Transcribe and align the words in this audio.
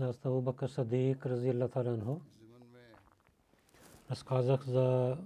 Hazrat 0.00 0.26
Abu 0.26 0.40
Bakr 0.42 0.68
Sadiq 0.68 1.26
разияллаху 1.26 1.72
таала 1.72 1.92
анху 1.94 2.20
разказах 4.10 4.64
за 4.64 5.18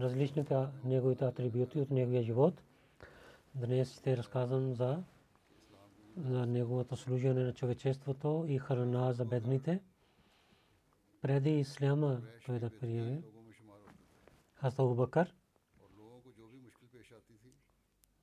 различните 0.00 0.66
неговите 0.84 1.24
атрибути 1.24 1.80
от 1.80 1.90
неговия 1.90 2.22
живот. 2.22 2.62
Днес 3.54 3.98
ще 3.98 4.16
разказвам 4.16 4.74
за, 4.74 5.02
за 6.16 6.46
неговото 6.46 6.96
служение 6.96 7.44
на 7.44 7.54
човечеството 7.54 8.44
и 8.48 8.58
храна 8.58 9.12
за 9.12 9.24
бедните. 9.24 9.80
Преди 11.22 11.50
исляма 11.50 12.20
той 12.46 12.58
да 12.58 12.70
приеме 12.70 13.22
Хазрат 14.54 14.78
Абу 14.78 14.94
Бакър 14.94 15.34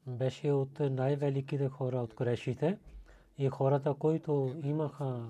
беше 0.07 0.51
от 0.51 0.79
най-великите 0.79 1.69
хора 1.69 1.97
от 1.97 2.13
Курешите 2.13 2.79
и 3.37 3.49
хората, 3.49 3.93
които 3.93 4.55
имаха 4.63 5.25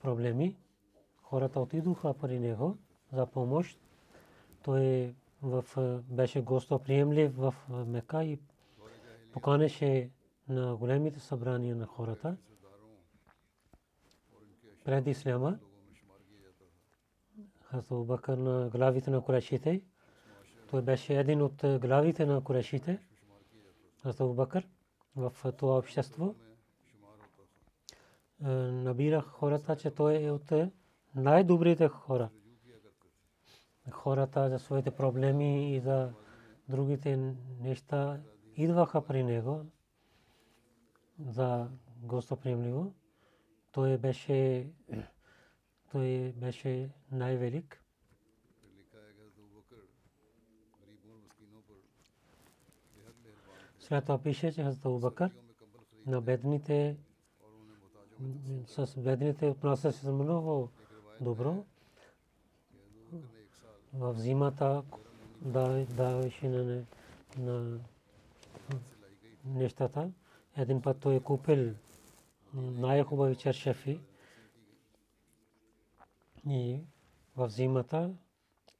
проблеми, 0.00 0.56
хората 1.22 1.60
отидоха 1.60 2.14
при 2.14 2.38
него 2.38 2.76
за 3.12 3.26
помощ. 3.26 3.80
Той 4.62 5.14
в, 5.42 5.64
беше 6.08 6.42
гостоприемлив 6.42 7.36
в 7.36 7.54
Мека 7.86 8.24
и 8.24 8.38
поканеше 9.32 10.10
на 10.48 10.76
големите 10.76 11.20
събрания 11.20 11.76
на 11.76 11.86
хората. 11.86 12.36
Преди 14.84 15.10
Исляма, 15.10 15.58
Хазрат 17.62 18.06
Бакър 18.06 18.38
на 18.38 18.68
главите 18.68 19.10
на 19.10 19.24
Курешите, 19.24 19.82
той 20.70 20.82
беше 20.82 21.18
един 21.18 21.42
от 21.42 21.64
главите 21.80 22.26
на 22.26 22.44
Курешите, 22.44 22.98
Хазрат 24.02 24.34
Бакър 24.36 24.68
в 25.16 25.52
това 25.56 25.78
общество 25.78 26.34
набирах 28.40 29.24
хората, 29.24 29.76
че 29.76 29.90
той 29.90 30.24
е 30.24 30.30
от 30.30 30.52
най-добрите 31.14 31.88
хора. 31.88 32.30
Хората 33.90 34.48
за 34.50 34.58
своите 34.58 34.90
проблеми 34.90 35.76
и 35.76 35.80
за 35.80 36.12
другите 36.68 37.34
неща 37.60 38.20
идваха 38.56 39.06
при 39.06 39.22
него 39.22 39.66
за 41.18 41.68
гостоприемливо. 42.02 42.94
Той 43.72 43.98
беше, 43.98 44.70
той 45.92 46.32
беше 46.36 46.90
най-велик. 47.12 47.84
След 53.78 54.04
това 54.04 54.22
пише, 54.22 54.52
че 54.52 54.62
Хазрат 54.62 54.86
Абубакър 54.86 55.30
на 56.06 56.20
бедните 56.20 56.96
с 58.66 59.00
бедните 59.00 59.46
отнася 59.46 59.92
се 59.92 60.10
много 60.10 60.70
добро. 61.20 61.64
В 63.92 64.14
зимата 64.14 64.82
даваше 65.96 66.48
на, 66.48 66.84
на 67.38 67.78
нещата. 69.44 70.10
Един 70.56 70.82
път 70.82 71.00
той 71.00 71.14
е 71.14 71.20
купил 71.20 71.74
най-хубави 72.54 73.36
чершефи 73.36 74.00
и 76.48 76.80
в 77.36 77.50
зимата 77.50 78.10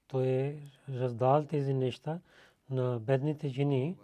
той 0.09 0.27
е 0.27 0.63
раздал 0.89 1.47
тези 1.47 1.75
неща 1.75 2.21
на 2.71 2.99
бедните 2.99 3.49
жени, 3.49 3.97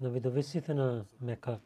на 0.00 0.10
видовиците 0.10 0.74
на 0.74 1.04
Мека. 1.20 1.60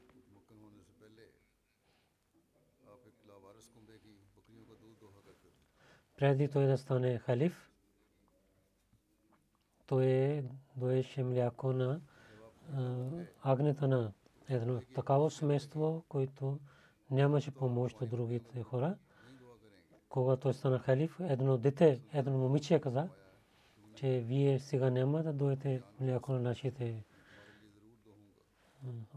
Преди 6.21 6.49
той 6.49 6.67
да 6.67 6.79
стане 6.79 7.19
халиф, 7.19 7.71
той 9.87 10.45
доеше 10.77 11.23
мляко 11.23 11.73
на 11.73 12.01
агнета 13.43 13.89
на 13.89 14.13
едно 14.49 14.81
такава 14.95 15.31
семейство, 15.31 16.05
което 16.09 16.59
нямаше 17.11 17.51
помощ 17.51 18.01
от 18.01 18.11
другите 18.11 18.63
хора. 18.63 18.97
Когато 20.09 20.43
той 20.43 20.55
стана 20.55 20.79
халиф, 20.79 21.21
едно 21.21 21.59
дете, 21.59 22.01
едно 22.13 22.39
момиче 22.39 22.81
каза, 22.81 23.09
че 23.95 24.21
вие 24.21 24.59
сега 24.59 24.91
няма 24.91 25.23
да 25.23 25.33
доете 25.33 25.83
мляко 26.01 26.33
на 26.33 26.41
нашите 26.41 27.05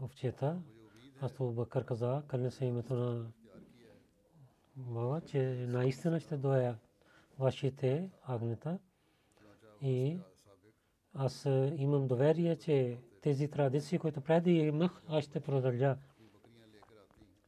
овчета. 0.02 0.62
Аз 1.20 1.32
Бакър 1.40 1.84
каза, 1.84 2.22
кълне 2.28 2.50
се 2.50 2.64
името 2.64 2.94
на 2.94 3.26
Баба, 4.76 5.20
че 5.20 5.66
наистина 5.68 6.20
ще 6.20 6.36
доя 6.36 6.78
вашите 7.38 8.10
агнета 8.22 8.78
и 9.82 10.18
аз 11.14 11.44
имам 11.76 12.06
доверие, 12.06 12.56
че 12.56 12.98
тези 13.22 13.48
традиции, 13.48 13.98
които 13.98 14.20
преди 14.20 14.52
имах, 14.52 15.02
аз 15.08 15.24
ще 15.24 15.40
продължа. 15.40 15.96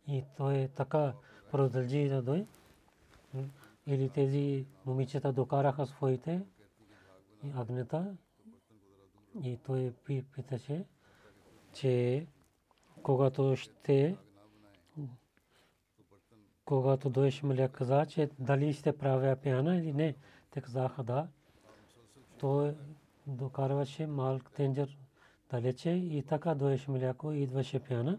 И 0.09 0.25
той 0.37 0.69
така 0.75 1.15
продължи 1.51 2.09
да 2.09 2.23
дой. 2.23 2.47
Или 3.87 4.09
тези 4.09 4.67
момичета 4.87 5.33
докараха 5.33 5.87
своите 5.87 6.43
агнета. 7.55 8.17
И 9.43 9.57
той 9.57 9.93
питаше, 10.35 10.85
че 11.73 12.27
когато 13.03 13.57
ще 13.57 14.17
когато 16.67 17.11
дойше 17.11 17.47
Малия 17.47 17.69
каза, 17.69 18.07
че 18.07 18.31
дали 18.39 18.73
ще 18.73 18.99
правя 18.99 19.37
пяна 19.37 19.77
или 19.77 19.93
не, 19.93 20.15
те 20.51 20.61
казаха 20.61 21.03
да. 21.03 21.29
Той 22.39 22.75
докарваше 23.27 24.07
малък 24.07 24.51
тенджер 24.51 24.99
далече 25.51 25.91
и 25.91 26.23
така 26.23 26.55
дойше 26.55 26.91
мляко 26.91 27.33
и 27.33 27.43
идваше 27.43 27.79
пяна 27.79 28.19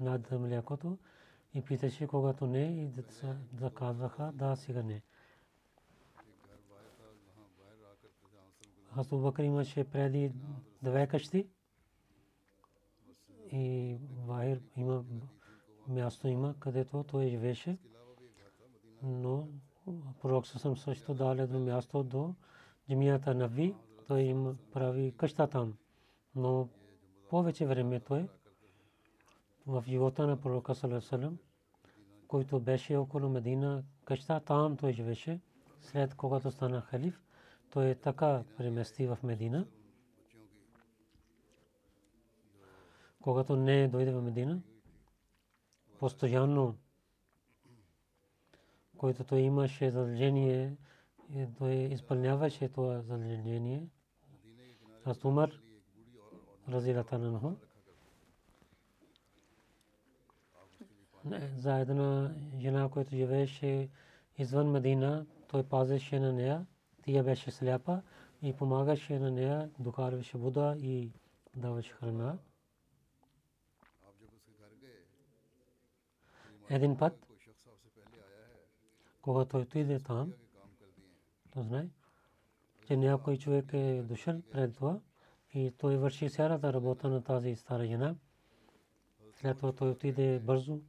над 0.00 0.30
млякото 0.30 0.98
и 1.54 1.62
питаше 1.62 2.06
когато 2.06 2.46
не 2.46 2.62
и 2.62 2.90
да 3.52 3.70
казваха 3.70 4.32
да 4.34 4.56
сега 4.56 4.82
не. 4.82 5.02
Хасу 8.94 9.18
Бакр 9.18 9.42
имаше 9.42 9.84
преди 9.84 10.32
две 10.82 11.06
къщи 11.06 11.48
и 13.52 13.96
Вахир 14.26 14.60
има 14.76 15.04
място 15.88 16.28
има, 16.28 16.54
където 16.60 17.04
той 17.04 17.28
живееше. 17.28 17.78
Но 19.02 19.48
пророк 20.22 20.46
съм 20.46 20.76
също 20.76 21.14
дал 21.14 21.32
едно 21.32 21.60
място 21.60 22.02
до 22.02 22.34
джамията 22.88 23.34
Нави. 23.34 23.74
Той 24.08 24.20
им 24.20 24.58
прави 24.72 25.14
къща 25.16 25.46
там. 25.46 25.74
Но 26.36 26.68
повече 27.30 27.66
време 27.66 28.00
той 28.00 28.28
в 29.66 29.84
живота 29.86 30.26
на 30.26 30.40
пророка 30.40 30.74
Салесалем, 30.74 31.38
който 32.28 32.60
беше 32.60 32.96
около 32.96 33.28
Медина, 33.28 33.84
къща 34.04 34.40
там 34.40 34.76
той 34.76 34.92
живеше. 34.92 35.40
След 35.80 36.14
когато 36.14 36.50
стана 36.50 36.80
халиф, 36.80 37.22
той 37.70 37.94
така 37.94 38.42
премести 38.56 39.06
в 39.06 39.18
Медина. 39.22 39.66
Когато 43.20 43.56
не 43.56 43.88
дойде 43.88 44.12
в 44.12 44.22
Медина, 44.22 44.60
постоянно, 46.04 46.76
който 48.96 49.24
той 49.24 49.40
имаше 49.40 49.90
задължение, 49.90 50.76
той 51.58 51.72
изпълняваше 51.74 52.68
това 52.68 53.00
задължение. 53.00 53.88
Аз 55.04 55.24
Умар, 55.24 55.50
разилата 56.68 57.18
на 57.18 57.32
него, 57.32 57.56
за 61.56 61.78
една 61.78 62.34
жена, 62.58 62.88
която 62.88 63.16
живееше 63.16 63.88
извън 64.38 64.70
Медина, 64.70 65.26
той 65.48 65.62
пазеше 65.62 66.20
на 66.20 66.32
нея, 66.32 66.66
тя 67.02 67.22
беше 67.22 67.50
сляпа 67.50 68.02
и 68.42 68.52
помагаше 68.52 69.18
на 69.18 69.30
нея, 69.30 69.70
докарваше 69.78 70.38
вода 70.38 70.76
и 70.78 71.12
даваше 71.56 71.92
храна. 71.92 72.38
Един 76.70 76.96
път, 76.96 77.26
когато 79.22 79.56
отиде 79.58 80.00
там, 80.00 80.32
то 81.52 81.62
знае, 81.62 81.88
че 82.86 82.96
някой 82.96 83.36
човек 83.36 83.72
е 83.72 84.02
дошъл 84.02 84.42
пред 84.52 84.74
това 84.74 85.00
и 85.54 85.72
той 85.78 85.96
върши 85.96 86.30
цялата 86.30 86.72
работа 86.72 87.08
на 87.08 87.22
тази 87.22 87.56
стара 87.56 87.86
жена. 87.86 88.14
След 89.34 89.56
това 89.56 89.72
той 89.72 89.90
отиде 89.90 90.38
бързо, 90.38 90.80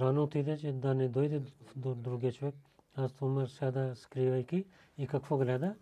рано 0.00 0.22
отиде, 0.22 0.58
че 0.58 0.72
да 0.72 0.94
не 0.94 1.08
дойде 1.08 1.42
до 1.76 1.94
другия 1.94 2.32
човек. 2.32 2.54
Аз 2.94 3.22
умер 3.22 3.46
седа 3.46 3.96
скривайки 3.96 4.64
и 4.98 5.06
какво 5.06 5.38
гледа, 5.38 5.74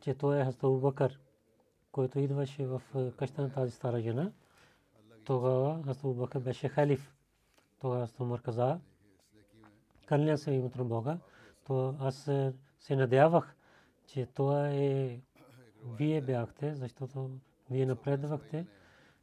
че 0.00 0.14
той 0.14 0.40
е 0.40 0.44
Хастабу 0.44 0.80
Бакър, 0.80 1.20
който 1.92 2.18
идваше 2.18 2.66
в 2.66 2.82
къща 3.18 3.42
на 3.42 3.52
тази 3.52 3.72
стара 3.72 4.00
жена. 4.00 4.32
Тогава 5.24 5.82
Хастабу 5.84 6.14
Бакър 6.14 6.40
беше 6.40 6.68
халиф. 6.68 7.17
Тогава 7.78 8.08
Умар 8.20 8.42
каза, 8.42 8.80
кърня 10.06 10.38
се 10.38 10.50
името 10.50 10.78
на 10.78 10.84
Бога, 10.84 11.18
то 11.64 11.96
аз 12.00 12.30
се 12.78 12.96
надявах, 12.96 13.56
че 14.06 14.26
това 14.26 14.70
е 14.70 15.20
вие 15.84 16.20
бяхте, 16.20 16.74
защото 16.74 17.30
вие 17.70 17.86
напредвахте, 17.86 18.66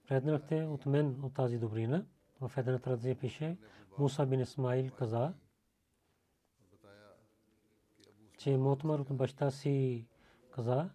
преднахте 0.08 0.64
от 0.64 0.86
мен 0.86 1.24
от 1.24 1.34
тази 1.34 1.58
добрина. 1.58 2.06
В 2.42 2.52
една 2.58 2.80
традиция 2.80 3.20
пише, 3.20 3.58
Муса 3.98 4.26
бин 4.26 4.40
Исмаил 4.40 4.92
каза, 4.92 5.34
че 8.38 8.58
Мотмар 8.58 9.00
от 9.00 9.18
баща 9.18 9.52
си 9.52 10.06
каза, 10.52 10.90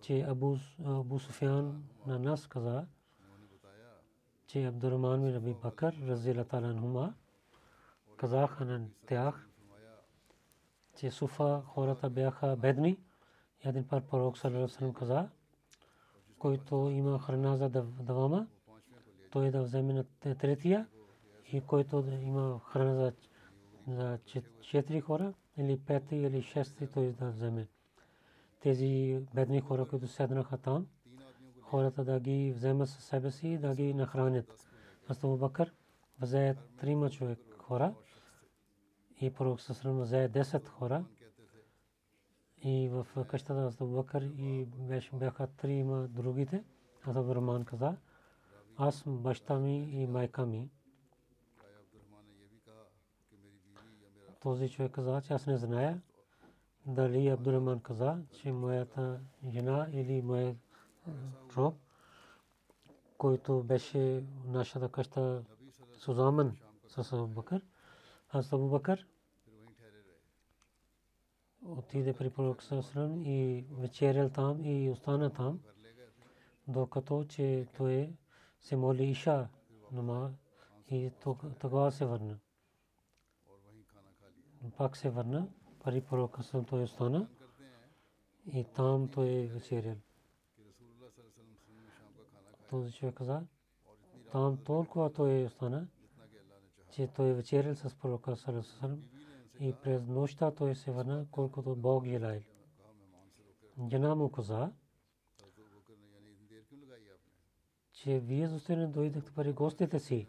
че 0.00 0.20
Абу, 0.20 0.56
Абу 0.84 1.18
Суфян 1.18 1.84
на 2.06 2.18
нас 2.18 2.46
каза, 2.46 2.86
че 4.54 4.66
Абдурахман 4.66 5.20
бин 5.20 5.36
Аби 5.36 5.54
Бакър, 5.62 5.94
разила 6.06 6.44
тала 6.44 6.68
анхума, 6.68 7.14
казаха 8.16 8.64
на 8.64 8.86
тях, 9.06 9.48
че 10.96 11.10
Суфа 11.10 11.62
хората 11.66 12.10
бяха 12.10 12.56
бедни. 12.56 12.98
Един 13.64 13.88
пар 13.88 14.02
пророк 14.02 14.38
Салерасалам 14.38 14.94
каза, 14.94 15.28
който 16.38 16.74
има 16.92 17.18
храна 17.18 17.56
за 17.56 17.68
давама, 17.68 18.46
той 19.30 19.50
да 19.50 19.62
вземе 19.62 19.92
на 19.92 20.04
третия 20.34 20.86
и 21.52 21.60
който 21.60 22.04
има 22.22 22.60
храна 22.64 22.94
за 22.94 23.12
за 23.88 24.18
четири 24.60 25.00
хора 25.00 25.34
или 25.56 25.80
пети 25.80 26.16
или 26.16 26.42
шести 26.42 26.86
той 26.86 27.12
да 27.12 27.30
вземе. 27.30 27.68
Тези 28.60 29.20
бедни 29.34 29.60
хора, 29.60 29.86
които 29.88 30.08
седнаха 30.08 30.58
там, 30.58 30.86
хората 31.74 32.04
да 32.04 32.20
ги 32.20 32.52
вземат 32.56 32.88
със 32.88 33.04
себе 33.04 33.30
си 33.30 33.58
да 33.58 33.74
ги 33.74 33.94
нахранят. 33.94 34.68
Астабу 35.10 35.36
Бакър 35.36 35.74
взе 36.20 36.56
трима 36.76 37.10
човек 37.10 37.38
хора 37.58 37.94
и 39.20 39.32
пророк 39.32 39.60
Сасрам 39.60 40.00
взе 40.00 40.30
10 40.34 40.68
хора 40.68 41.04
и 42.64 42.88
в 42.88 43.06
къщата 43.28 43.54
на 43.54 43.66
Астабу 43.66 43.94
Бакър 43.94 44.22
и 44.22 44.66
бяха 45.12 45.46
трима 45.46 46.08
другите. 46.08 46.64
Астабу 47.08 47.34
Раман 47.34 47.64
каза, 47.64 47.96
аз 48.76 49.04
баща 49.06 49.58
ми 49.58 50.02
и 50.02 50.06
майка 50.06 50.46
ми 50.46 50.70
този 54.40 54.70
човек 54.70 54.92
каза, 54.92 55.22
че 55.26 55.32
аз 55.32 55.46
не 55.46 55.56
зная 55.56 56.00
дали 56.86 57.28
Абдурахман 57.28 57.80
каза, 57.80 58.18
че 58.32 58.52
моята 58.52 59.20
жена 59.48 59.88
или 59.92 60.22
моят 60.22 60.56
роб, 61.56 61.74
който 63.18 63.62
беше 63.62 64.24
в 64.44 64.48
нашата 64.48 64.88
къща 64.88 65.44
Сузамен 65.98 66.56
с 66.88 67.12
Абу 67.12 67.26
Бакър, 67.26 67.62
аз 68.28 68.52
Абу 68.52 68.68
Бакър 68.68 69.06
отиде 71.64 72.12
при 72.12 72.30
пророк 72.30 72.62
Сасрам 72.62 73.22
и 73.24 73.66
вечерял 73.70 74.30
там 74.30 74.64
и 74.64 74.90
остана 74.90 75.32
там, 75.32 75.60
докато 76.68 77.24
че 77.24 77.66
той 77.76 78.16
се 78.60 78.76
моли 78.76 79.04
Иша 79.04 79.48
нама 79.92 80.32
и 80.90 81.10
тогава 81.60 81.92
се 81.92 82.06
върна. 82.06 82.38
Пак 84.76 84.96
се 84.96 85.10
върна, 85.10 85.48
пари 85.84 86.00
пророка 86.00 86.42
съм 86.42 86.64
той 86.64 86.82
остана 86.82 87.28
и 88.46 88.64
там 88.64 89.08
той 89.08 89.46
вечерял. 89.46 89.96
Този 92.74 92.92
човек 92.92 93.14
каза, 93.14 93.42
там 94.32 94.56
толкова 94.64 95.12
той 95.12 95.44
остана, 95.44 95.86
че 96.90 97.06
той 97.06 97.32
вечерял 97.32 97.74
с 97.74 97.94
пророка 97.94 98.36
Салесалам 98.36 99.02
и 99.60 99.74
през 99.82 100.06
нощта 100.06 100.50
той 100.50 100.74
се 100.74 100.90
върна, 100.90 101.26
колкото 101.30 101.76
Бог 101.76 102.04
желаял. 102.04 102.42
Жена 103.90 104.14
му 104.14 104.32
каза, 104.32 104.72
че 107.92 108.20
вие 108.20 108.48
защо 108.48 108.76
не 108.76 108.86
дойдохте 108.86 109.32
пари 109.32 109.52
гостите 109.52 109.98
си? 109.98 110.28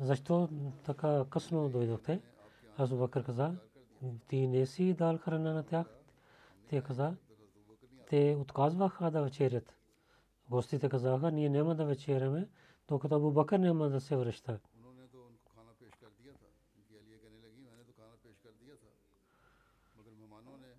Защо 0.00 0.48
така 0.84 1.24
късно 1.30 1.68
дойдохте? 1.68 2.20
Азу 2.78 2.98
Бакър 2.98 3.24
каза, 3.24 3.56
ти 4.28 4.46
не 4.46 4.66
си 4.66 4.94
дал 4.94 5.18
храна 5.18 5.54
на 5.54 5.62
тях. 5.62 5.86
Те 6.68 6.82
каза, 6.82 7.16
те 8.08 8.36
отказваха 8.40 9.10
да 9.10 9.22
вечерят. 9.22 9.81
Гостите 10.50 10.88
казаха, 10.88 11.30
ние 11.30 11.48
няма 11.48 11.74
да 11.74 11.84
вечеряме, 11.84 12.48
докато 12.88 13.14
Абу 13.14 13.30
Бакър 13.30 13.58
няма 13.58 13.88
да 13.88 14.00
се 14.00 14.16
връща. 14.16 14.60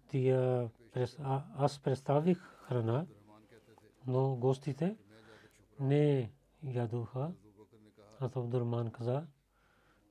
Тия, 0.08 0.70
аз 1.58 1.80
представих 1.80 2.40
храна, 2.40 3.06
но 4.08 4.36
гостите 4.36 4.98
не 5.80 6.32
ядоха. 6.64 7.32
Аз 8.20 8.36
Абдурман 8.36 8.92
каза, 8.92 9.28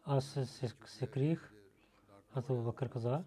аз 0.04 0.38
се 0.86 1.06
криех 1.06 1.52
Абу 2.34 2.62
Бакър 2.62 2.88
каза, 2.88 3.24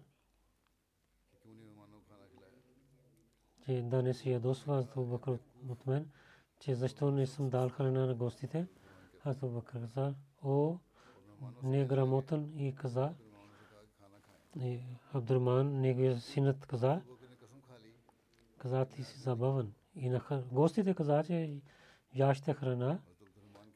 че 3.64 3.82
да 3.82 4.02
не 4.02 4.14
си 4.14 4.30
ядосва 4.30 4.78
Абу 4.78 5.04
Бакър 5.04 5.38
от 5.68 5.86
мен, 5.86 6.10
че 6.60 6.74
защо 6.74 7.10
не 7.10 7.26
съм 7.26 7.50
дал 7.50 7.68
храна 7.68 8.06
на 8.06 8.14
гостите. 8.14 8.66
Абу 9.24 9.48
Бакър 9.48 9.80
каза, 9.80 10.14
о, 10.42 10.78
неграмотен 11.62 12.52
и 12.56 12.74
каза, 12.74 13.14
Абдурман, 15.12 15.80
неговия 15.80 16.20
синът 16.20 16.66
каза, 16.66 17.02
каза 18.58 18.84
ти 18.84 19.04
си 19.04 19.18
забавен. 19.18 19.72
И 19.94 20.08
на 20.08 20.44
гостите 20.52 20.94
каза, 20.94 21.24
че 21.24 21.60
яще 22.14 22.54
храна. 22.54 22.98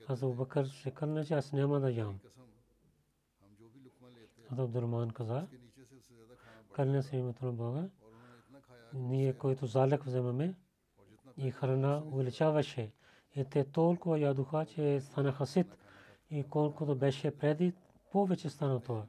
Абу 0.09 0.35
Бакър 0.35 0.67
се 0.67 0.91
кърна, 0.91 1.25
че 1.25 1.35
аз 1.35 1.53
няма 1.53 1.81
да 1.81 1.91
ям. 1.91 2.19
Абдурман 4.51 5.11
каза, 5.11 5.47
кърня 6.73 7.03
се 7.03 7.17
името 7.17 7.47
на 7.47 7.53
Бога, 7.53 7.89
ние, 8.95 9.33
който 9.33 9.67
залък 9.67 10.05
вземаме 10.05 10.55
и 11.41 11.51
храна 11.51 12.03
увеличаваше 12.07 12.93
И 13.37 13.45
те 13.45 13.65
толкова 13.65 14.19
ядоха, 14.19 14.67
че 14.67 15.01
станаха 15.01 15.47
сит. 15.47 15.77
И 16.31 16.45
колкото 16.45 16.95
беше 16.95 17.39
преди, 17.39 17.73
повече 18.13 18.51
стана 18.51 18.81
това. 18.81 19.07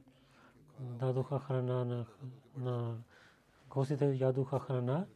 Дадоха 0.80 1.38
храна 1.38 1.84
на, 1.84 2.06
на 2.56 2.96
гостите, 3.70 4.06
ядоха 4.06 4.58
храна. 4.58 5.06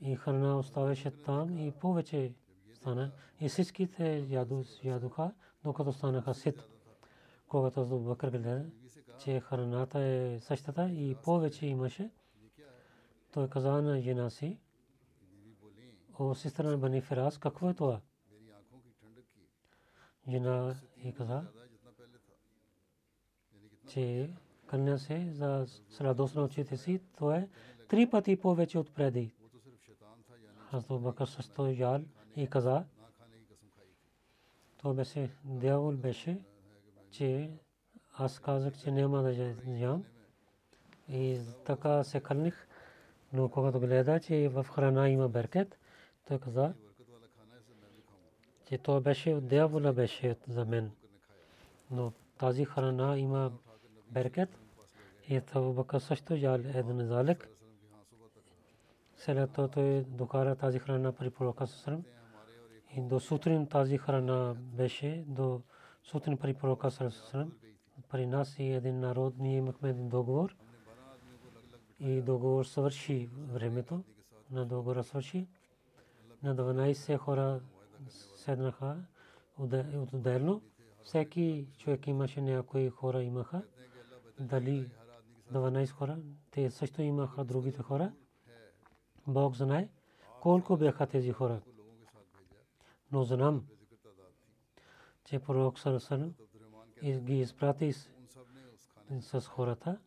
И 0.00 0.16
храна 0.16 0.58
оставаше 0.58 1.10
там 1.10 1.58
и 1.58 1.72
повече 1.72 2.34
стана. 2.74 3.12
И 3.40 3.48
всичките 3.48 4.26
ядоха, 4.82 5.32
докато 5.64 5.92
станаха 5.92 6.34
сит. 6.34 6.68
Когато 7.48 7.82
Абу 7.82 7.98
Бакър 7.98 8.30
гледа, 8.30 8.64
че 9.18 9.40
храната 9.40 10.00
е 10.00 10.40
същата 10.40 10.90
и 10.90 11.16
повече 11.24 11.66
имаше, 11.66 12.10
той 13.32 13.48
каза 13.48 13.82
на 13.82 14.00
жена 14.00 14.30
си, 14.30 14.58
о 16.18 16.34
сестра 16.34 16.70
на 16.70 16.78
Бани 16.78 17.00
Фирас, 17.00 17.38
какво 17.38 17.70
е 17.70 17.74
това? 17.74 18.00
Жена 20.28 20.74
и 21.04 21.12
каза, 21.12 21.46
че 23.88 24.30
кълня 24.66 24.98
се 24.98 25.30
за 25.30 25.66
сладост 25.90 26.34
на 26.34 26.42
очите 26.42 26.76
си, 26.76 27.00
то 27.18 27.32
е 27.32 27.48
три 27.88 28.10
пъти 28.10 28.40
повече 28.40 28.78
от 28.78 28.94
преди. 28.94 29.34
Хазрат 30.70 31.02
Бакър 31.02 31.26
също 31.26 31.66
ял 31.66 32.00
и 32.36 32.46
каза, 32.46 32.84
то 34.82 34.94
беше, 34.94 35.30
дявол 35.44 35.92
беше, 35.92 36.40
че 37.10 37.50
аз 38.12 38.38
казах, 38.38 38.78
че 38.78 38.90
няма 38.90 39.22
да 39.22 39.54
ям. 39.66 40.04
И 41.08 41.40
така 41.64 42.04
се 42.04 42.20
кълних. 42.20 42.68
Но 43.32 43.48
когато 43.48 43.80
гледа, 43.80 44.20
че 44.20 44.48
в 44.48 44.64
храна 44.64 45.08
има 45.08 45.28
беркет, 45.28 45.78
той 46.28 46.38
каза, 46.38 46.74
че 48.68 48.78
то 48.78 49.00
беше 49.00 49.34
от 49.34 49.48
дявола 49.48 49.92
беше 49.92 50.36
за 50.48 50.64
мен. 50.64 50.90
Но 51.90 52.12
тази 52.38 52.64
храна 52.64 53.18
има 53.18 53.52
беркет. 54.10 54.58
И 55.28 55.40
това 55.40 55.72
Бакър 55.72 55.98
също 55.98 56.34
ял 56.34 56.54
един 56.54 57.06
залек. 57.06 57.48
След 59.16 59.58
той 59.72 60.04
докара 60.08 60.56
тази 60.56 60.78
храна 60.78 61.12
при 61.12 61.30
пророка 61.30 61.66
Сасрам. 61.66 62.04
И 62.96 63.00
до 63.00 63.20
сутрин 63.20 63.66
тази 63.66 63.98
храна 63.98 64.54
беше, 64.58 65.24
до 65.26 65.62
сутрин 66.04 66.36
при 66.38 66.54
пророка 66.54 66.90
Сасрам. 66.90 67.52
При 68.08 68.26
нас 68.26 68.58
и 68.58 68.64
един 68.64 69.00
народ 69.00 69.34
ние 69.38 69.56
имахме 69.56 69.90
един 69.90 70.08
договор. 70.08 70.56
И 72.00 72.22
договор 72.22 72.64
свърши 72.64 73.28
времето. 73.36 74.04
На 74.50 74.66
договора 74.66 75.04
свърши. 75.04 75.46
На 76.46 76.54
12 76.54 77.16
хора 77.18 77.60
седнаха 78.08 78.96
отделно. 80.12 80.62
Всеки 81.02 81.68
човек 81.78 82.06
имаше 82.06 82.40
някои 82.40 82.90
хора 82.90 83.22
имаха. 83.22 83.62
Дали 84.40 84.90
12 85.52 85.90
хора, 85.90 86.18
те 86.50 86.70
също 86.70 87.02
имаха 87.02 87.44
другите 87.44 87.82
хора. 87.82 88.12
Бог 89.26 89.56
знае 89.56 89.88
колко 90.40 90.76
бяха 90.76 91.06
тези 91.06 91.32
хора. 91.32 91.60
Но 93.12 93.24
знам, 93.24 93.66
че 95.24 95.38
пророк 95.38 95.78
Сарасан 95.78 96.34
ги 97.04 97.40
изпрати 97.40 97.92
с 99.20 99.40
хората. 99.40 99.98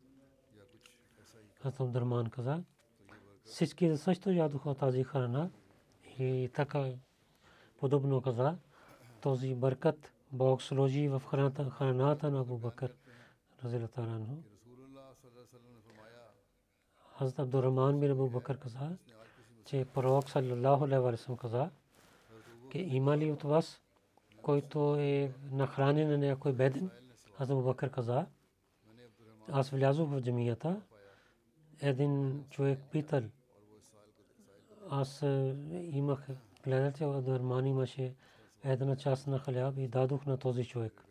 Като 1.61 1.87
Дърман 1.87 2.29
каза, 2.29 2.63
всички 3.43 3.97
също 3.97 4.31
ядоха 4.31 4.75
тази 4.75 5.03
храна 5.03 5.49
и 6.19 6.49
така 6.53 6.91
подобно 7.77 8.21
каза, 8.21 8.57
този 9.21 9.55
бъркат 9.55 10.11
Бог 10.31 10.61
сложи 10.61 11.07
в 11.07 11.21
храната, 11.29 11.69
храната 11.69 12.31
на 12.31 12.39
Абу 12.39 12.57
Бакър. 12.57 12.93
Разилатаранху. 13.63 14.33
Хазрат 17.17 17.39
Абдуррахман 17.39 17.99
бин 17.99 18.11
Абу 18.11 18.29
Бакър 18.29 18.57
каза, 18.59 18.97
че 19.65 19.85
пророк 19.93 20.29
саллаллаху 20.29 20.83
алейхи 20.83 21.01
ва 21.01 21.17
саллям 21.17 21.37
каза, 21.37 21.69
че 22.71 22.79
има 22.79 23.17
ли 23.17 23.31
от 23.31 23.43
вас, 23.43 23.81
който 24.41 24.95
е 24.95 25.31
нахранен 25.51 26.09
на 26.09 26.17
някой 26.17 26.53
беден? 26.53 26.89
Аз 27.39 27.49
Абу 27.49 27.61
Бакър 27.61 27.91
каза, 27.91 28.25
аз 29.51 29.69
влязох 29.69 30.09
в 30.09 30.21
джамията, 30.21 30.81
един 31.81 32.43
човек 32.49 32.79
питал, 32.91 33.23
аз 34.89 35.21
имах, 35.71 36.27
гледал, 36.63 36.91
че 36.91 37.03
Абдуррахман 37.03 37.65
имаше 37.65 38.15
една 38.63 38.95
част 38.95 39.27
на 39.27 39.39
хляб 39.39 39.77
и 39.77 39.87
дадох 39.87 40.25
на 40.25 40.37
този 40.37 40.65
човек. 40.65 41.05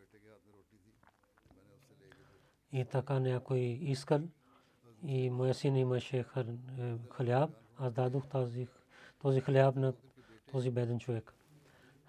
И 2.71 2.85
така 2.85 3.19
някой 3.19 3.59
искал 3.59 4.21
и 5.05 5.29
моя 5.29 5.53
син 5.53 5.75
имаше 5.75 6.25
хляб, 7.11 7.49
аз 7.77 7.93
дадох 7.93 8.27
тази, 8.27 8.67
този 9.21 9.41
хляб 9.41 9.75
на 9.75 9.93
този 10.51 10.71
беден 10.71 10.99
човек. 10.99 11.33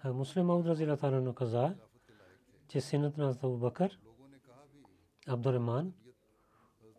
Муслим 0.05 0.49
Ауд 0.49 0.65
Разила 0.65 0.97
Тарано 0.97 1.33
каза, 1.33 1.75
че 2.67 2.81
синът 2.81 3.17
на 3.17 3.29
Абу 3.29 3.57
Бакър, 3.57 3.99
Абдурахман, 5.27 5.93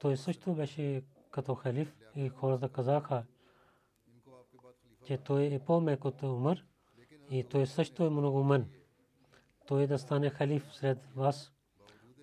той 0.00 0.16
също 0.16 0.54
беше 0.54 1.02
като 1.30 1.54
халиф 1.54 1.96
и 2.14 2.28
хората 2.28 2.68
казаха, 2.68 3.24
че 5.04 5.18
той 5.18 5.44
е 5.44 5.58
по-мек 5.58 6.04
от 6.04 6.22
Умар 6.22 6.64
и 7.30 7.44
той 7.44 7.66
също 7.66 8.04
е 8.04 8.10
много 8.10 8.40
умен. 8.40 8.70
Той 9.66 9.86
да 9.86 9.98
стане 9.98 10.30
халиф 10.30 10.74
сред 10.74 11.06
вас, 11.16 11.52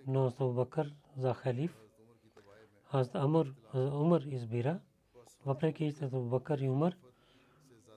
но 0.07 0.25
Абу 0.25 0.53
Бакър 0.53 0.95
за 1.17 1.33
халиф. 1.33 1.81
Аз 2.91 3.15
Амр 3.15 3.53
Умар 3.73 4.21
избира, 4.21 4.79
въпреки 5.45 5.93
че 5.93 6.05
Абу 6.05 6.21
Бакър 6.21 6.59
и 6.59 6.69
Умар, 6.69 6.95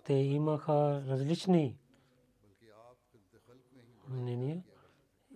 те 0.05 0.13
имаха 0.13 1.03
различни 1.07 1.77
мнения 4.09 4.63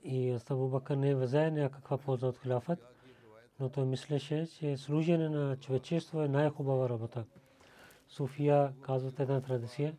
и 0.04 0.38
Абу 0.50 0.68
Бакър 0.68 0.96
не 0.96 1.14
взе 1.14 1.50
някаква 1.50 1.98
полза 1.98 2.26
от 2.26 2.38
хилафът, 2.38 2.78
но 3.60 3.68
той 3.68 3.84
мислеше, 3.84 4.46
че 4.46 4.76
служене 4.76 5.28
на 5.28 5.56
човечество 5.56 6.22
е 6.22 6.28
най-хубава 6.28 6.88
работа. 6.88 7.24
София 8.08 8.72
казват 8.80 9.20
една 9.20 9.40
традиция, 9.40 9.96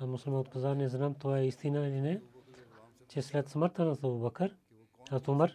мусулман 0.00 0.44
каза, 0.44 0.74
не 0.74 0.88
знам 0.88 1.14
това 1.14 1.38
е 1.38 1.46
истина 1.46 1.88
или 1.88 2.00
не, 2.00 2.22
че 3.08 3.22
след 3.22 3.48
смъртта 3.48 3.84
на 3.84 3.92
Абу 3.92 4.18
Бакър, 4.18 4.56
а 5.10 5.20
Умар, 5.28 5.52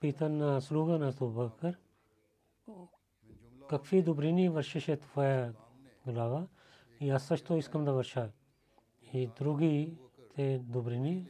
пита 0.00 0.28
на 0.28 0.60
слуга 0.60 0.98
на 0.98 1.08
Абу 1.08 1.28
Бакър, 1.28 1.78
какви 3.68 4.02
добрини 4.02 4.48
вършеше 4.48 4.96
твоя 4.96 5.54
глава? 6.06 6.46
И 7.00 7.10
аз 7.10 7.26
също 7.26 7.56
искам 7.56 7.84
да 7.84 7.92
върша. 7.92 8.30
И 9.12 9.30
други 9.38 9.98
те 10.34 10.58
добрини, 10.58 11.28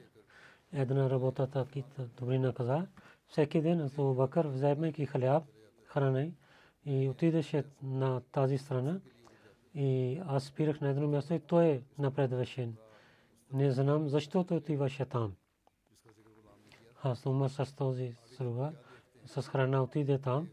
една 0.72 1.10
работа 1.10 1.46
таки 1.46 1.84
добрина 2.16 2.52
каза, 2.54 2.86
всеки 3.26 3.60
ден 3.60 3.80
Абу 3.80 4.14
Бакър 4.14 4.46
вземайки 4.46 5.06
хляб, 5.06 5.44
храна 5.84 6.28
и 6.86 7.08
отидеше 7.08 7.64
на 7.82 8.20
тази 8.20 8.58
страна 8.58 9.00
и 9.74 10.20
аз 10.26 10.44
спирах 10.44 10.80
на 10.80 10.88
едно 10.88 11.08
място 11.08 11.34
и 11.34 11.40
той 11.40 11.84
напредваше. 11.98 12.70
Не 13.52 13.70
знам 13.70 14.08
защо 14.08 14.44
той 14.44 14.56
отиваше 14.56 15.04
там. 15.04 15.34
Аз 17.02 17.26
умър 17.26 17.48
с 17.48 17.76
този 17.76 18.16
слуга, 18.24 18.72
с 19.26 19.42
храна 19.42 19.82
отиде 19.82 20.18
там, 20.18 20.48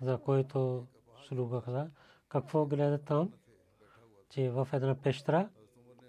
за 0.00 0.18
който 0.18 0.86
слуга 1.28 1.62
каза, 1.64 1.90
какво 2.28 2.66
гледа 2.66 2.98
там, 2.98 3.32
че 4.30 4.50
в 4.50 4.68
една 4.72 4.94
пещера 4.94 5.48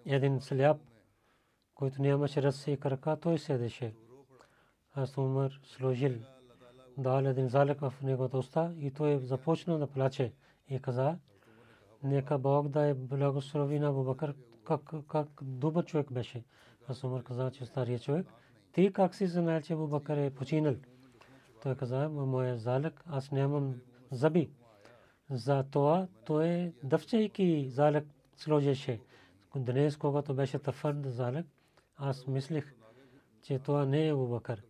един 0.05 0.41
сляп, 0.41 0.77
който 1.75 2.01
нямаше 2.01 2.43
ръце 2.43 2.71
и 2.71 2.77
крака, 2.77 3.17
той 3.21 3.39
седеше. 3.39 3.95
Аз 4.93 5.17
умър 5.17 5.61
сложил, 5.63 6.13
дал 6.97 7.19
един 7.19 7.47
залък 7.47 7.79
в 7.79 7.93
неговата 8.03 8.37
уста 8.37 8.73
и 8.79 8.91
той 8.91 9.19
започна 9.19 9.79
да 9.79 9.87
плаче 9.87 10.33
и 10.69 10.79
каза, 10.79 11.17
нека 12.03 12.37
Бог 12.37 12.67
да 12.67 12.85
е 12.85 12.93
благослови 12.93 13.79
на 13.79 13.91
Бубакър, 13.91 14.35
как, 14.63 14.93
как 15.07 15.27
добър 15.41 15.85
човек 15.85 16.11
беше. 16.11 16.43
Аз 16.87 17.03
умър 17.03 17.23
каза, 17.23 17.51
че 17.51 17.65
стария 17.65 17.99
човек, 17.99 18.27
ти 18.71 18.93
как 18.93 19.15
си 19.15 19.27
знаел, 19.27 19.61
че 19.61 19.75
Бубакър 19.75 20.17
е 20.17 20.29
починал? 20.29 20.75
Той 21.63 21.75
каза, 21.75 22.09
моя 22.09 22.57
залък, 22.57 23.03
аз 23.07 23.31
нямам 23.31 23.75
зъби. 24.11 24.49
За 25.29 25.63
това 25.71 26.07
той 26.25 26.73
дъвчайки 26.83 27.69
залък 27.69 28.05
сложеше. 28.37 29.01
Днес, 29.55 29.97
когато 29.97 30.33
беше 30.33 30.59
твърд 30.59 31.05
залък, 31.05 31.45
аз 31.97 32.27
мислих, 32.27 32.75
че 33.41 33.59
това 33.59 33.85
не 33.85 34.07
е 34.07 34.13
Бубакър, 34.13 34.63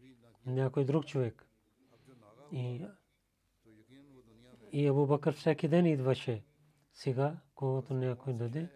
някой 0.46 0.86
друг 0.86 1.06
човек. 1.06 1.45
И, 2.52 2.88
и 4.72 4.88
Абу 4.88 5.06
Бакър 5.06 5.34
всеки 5.34 5.68
ден 5.68 5.86
идваше. 5.86 6.44
Сега, 6.94 7.38
когато 7.56 7.94
някой 7.94 8.34
даде, 8.34 8.70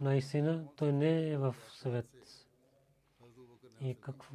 наистина 0.00 0.68
той 0.76 0.92
не 0.92 1.30
е 1.30 1.38
в 1.38 1.56
съвет. 1.70 2.08
И 3.80 3.94
какво? 3.94 4.34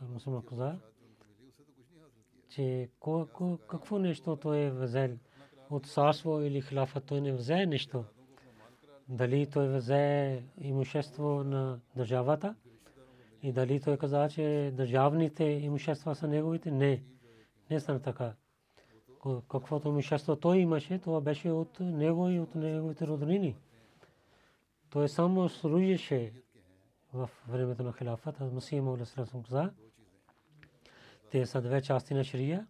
Мусулман 0.00 0.42
каза, 0.46 0.78
че 2.48 2.90
какво 3.68 3.98
нещо 3.98 4.36
той 4.36 4.58
е 4.58 4.70
взел 4.70 5.18
от 5.70 5.86
царство 5.86 6.40
или 6.40 6.62
хилафа, 6.62 7.00
той 7.00 7.20
не 7.20 7.32
взе 7.32 7.66
нещо. 7.66 8.04
Дали 9.08 9.46
той 9.46 9.68
взе 9.68 10.44
имущество 10.60 11.44
на 11.44 11.80
държавата 11.96 12.54
и 13.42 13.52
дали 13.52 13.80
той 13.80 13.96
каза, 13.96 14.28
че 14.28 14.72
държавните 14.76 15.44
имущества 15.44 16.14
са 16.14 16.28
неговите? 16.28 16.70
Не. 16.70 17.02
Не 17.72 17.80
стана 17.80 18.02
така. 18.02 18.34
Каквото 19.48 19.88
имущество 19.88 20.36
той 20.36 20.58
имаше, 20.58 20.98
това 20.98 21.20
беше 21.20 21.50
от 21.50 21.80
него 21.80 22.28
и 22.28 22.40
от 22.40 22.54
неговите 22.54 23.06
роднини. 23.06 23.56
Той 24.90 25.08
само 25.08 25.48
служеше 25.48 26.32
в 27.12 27.30
времето 27.48 27.82
на 27.82 27.92
хилафата. 27.92 28.44
Масия 28.44 28.82
Маула 28.82 29.06
Срасум 29.06 29.42
каза, 29.42 29.70
те 31.30 31.46
са 31.46 31.62
две 31.62 31.82
части 31.82 32.14
на 32.14 32.24
шрия 32.24 32.66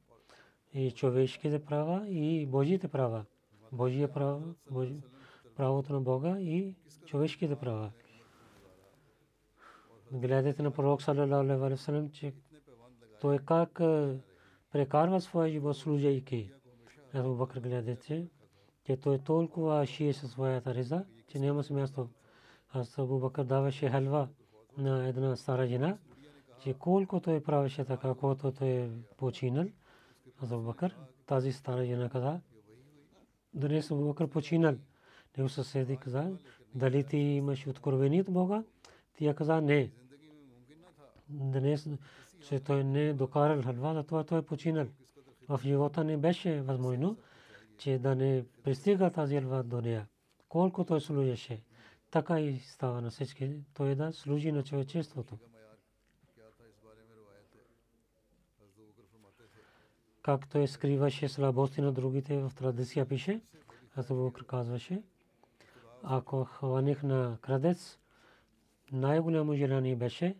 и 0.75 0.91
човешките 0.91 1.65
права 1.65 2.09
и 2.09 2.47
Божиите 2.47 2.89
права. 2.89 3.25
Божия 3.73 4.13
право, 4.13 4.55
правото 5.57 5.93
на 5.93 6.01
Бога 6.01 6.41
и 6.41 6.75
човешките 7.07 7.57
права. 7.57 7.91
Гледайте 10.13 10.63
на 10.63 10.71
пророк 10.71 11.03
саллалаху 11.03 11.67
алейхи 14.75 14.91
ва 14.91 14.91
че 14.91 14.91
той 14.91 14.91
как 14.91 14.91
прекарва 14.91 15.21
своя 15.21 15.51
живот 15.51 15.77
служейки. 15.77 16.53
Абу 17.15 17.35
Бакр 17.35 17.61
гледайте, 17.61 18.29
че 18.85 18.97
той 18.97 19.19
толкова 19.19 19.87
шие 19.87 20.13
със 20.13 20.31
своята 20.31 20.75
риза, 20.75 21.05
че 21.29 21.39
няма 21.39 21.63
място. 21.71 22.09
Аз 22.71 22.99
Абу 22.99 23.19
Бакр 23.19 23.45
даваше 23.45 23.89
халва 23.89 24.29
на 24.79 25.09
една 25.09 25.37
стара 25.37 25.67
жена, 25.67 25.99
че 26.63 26.75
колко 26.75 27.21
той 27.21 27.43
правеше 27.43 27.85
така, 27.85 28.15
колкото 28.15 28.53
той 28.53 28.69
е 28.69 28.91
починал. 29.17 29.67
Аз 30.43 30.53
Абу 30.53 30.63
Бакр, 30.63 30.97
тази 31.27 31.53
стара 31.53 31.85
жена 31.85 32.09
каза, 32.09 32.41
днес 33.55 33.91
Абу 33.91 34.07
Бакр 34.09 34.27
починал. 34.27 34.75
Него 35.37 35.49
съседи 35.49 35.97
каза, 35.97 36.39
дали 36.75 37.05
ти 37.05 37.17
имаш 37.17 37.67
откровение 37.67 38.21
от 38.21 38.33
Бога? 38.33 38.65
Тя 39.19 39.35
каза, 39.35 39.61
не. 39.61 39.91
Днес, 41.29 41.89
че 42.49 42.61
той 42.61 42.85
не 42.85 43.09
е 43.09 43.15
докарал 43.15 43.63
халва, 43.63 43.95
затова 43.95 44.25
той 44.25 44.39
е 44.39 44.43
починал. 44.43 44.87
В 45.49 45.61
живота 45.63 46.05
не 46.05 46.17
беше 46.17 46.61
възможно, 46.61 47.17
че 47.79 47.99
да 47.99 48.15
не 48.15 48.45
пристига 48.65 49.11
тази 49.11 49.35
халва 49.35 49.63
до 49.63 49.81
нея. 49.81 50.07
Колко 50.49 50.85
той 50.85 51.01
служеше, 51.01 51.63
така 52.11 52.41
и 52.41 52.59
става 52.59 53.01
на 53.01 53.11
всички. 53.11 53.65
Той 53.75 53.95
да 53.95 54.13
служи 54.13 54.53
на 54.53 54.63
човечеството. 54.63 55.39
Как 60.23 60.49
той 60.49 60.69
скриваше 60.69 61.29
слабости 61.29 61.81
на 61.81 61.93
другите 61.93 62.39
в 62.39 62.53
традиция 62.57 63.09
пише, 63.09 63.41
аз 63.97 64.09
Бог 64.09 64.45
казваше, 64.47 65.03
ако 66.03 66.45
хваних 66.45 67.03
на 67.03 67.39
крадец, 67.41 67.99
най-голямо 68.93 69.55
желание 69.55 69.97
беше, 69.97 70.37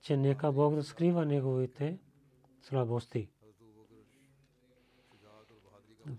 че 0.00 0.16
нека 0.16 0.52
Бог 0.52 0.74
да 0.74 0.82
скрива 0.82 1.26
неговите 1.26 1.98
слабости. 2.62 3.28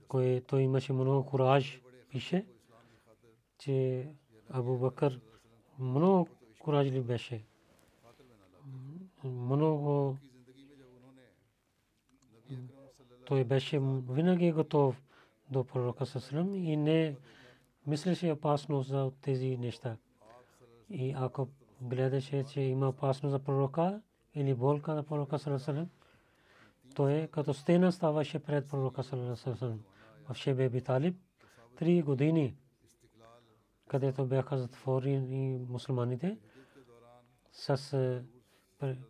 Кой 0.08 0.44
той 0.48 0.62
имаше 0.62 0.94
много 0.94 1.26
кураж, 1.26 1.82
пише, 2.10 2.46
че 3.58 4.08
Абу 4.50 4.78
Бакър 4.78 5.22
много 5.80 6.28
куражлив 6.60 7.06
беше. 7.06 7.44
Много 9.24 10.18
той 13.26 13.44
беше 13.44 13.80
винаги 14.10 14.52
готов 14.52 15.04
до 15.50 15.64
пророка 15.64 16.06
Сасрам 16.06 16.56
и 16.56 16.78
не 16.78 17.16
мислеше 17.88 18.32
опасност 18.32 18.90
за 18.90 19.12
тези 19.22 19.58
неща. 19.58 19.98
И 20.90 21.14
ако 21.18 21.48
гледаше, 21.82 22.44
че 22.44 22.62
има 22.62 22.90
опасност 22.90 23.32
за 23.32 23.40
пророка 23.40 24.02
или 24.36 24.54
болка 24.54 24.96
за 24.96 25.04
пророка 25.04 25.40
Сасрам, 25.40 25.90
той 26.96 27.28
като 27.28 27.54
стена 27.54 27.92
ставаше 27.92 28.40
пред 28.40 28.68
пророка 28.70 29.04
Сасрам 29.04 29.80
в 30.30 30.36
Шебе 30.36 30.70
Биталиб. 30.70 31.16
Три 31.78 32.02
години, 32.02 32.56
където 33.88 34.26
бяха 34.26 34.58
затворени 34.58 35.66
мусулманите 35.70 36.38
с 37.52 38.22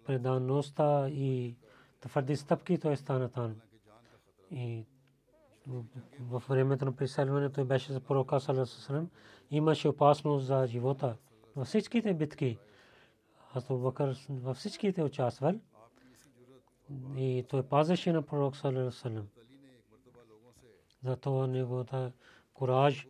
предаността 0.05 1.09
и 1.09 1.55
твърди 2.01 2.35
стъпки, 2.35 2.79
той 2.79 2.97
стана 2.97 3.29
там. 3.29 3.55
И 4.51 4.85
в 6.19 6.43
времето 6.49 6.85
на 6.85 6.95
преселването 6.95 7.65
беше 7.65 7.93
за 7.93 7.99
пророка 7.99 8.39
Салесалем, 8.39 9.09
имаше 9.51 9.87
опасност 9.87 10.45
за 10.45 10.67
живота. 10.67 11.15
Във 11.55 11.67
всичките 11.67 12.13
битки, 12.13 12.59
аз 13.53 13.67
Бакър 13.69 14.25
във 14.29 14.57
всичките 14.57 15.03
участвал 15.03 15.53
и 17.15 17.45
той 17.49 17.63
пазеше 17.63 18.11
на 18.11 18.21
пророк 18.21 18.57
Салесалем. 18.57 19.27
Затова 21.03 21.47
неговата 21.47 22.11
кураж, 22.53 23.07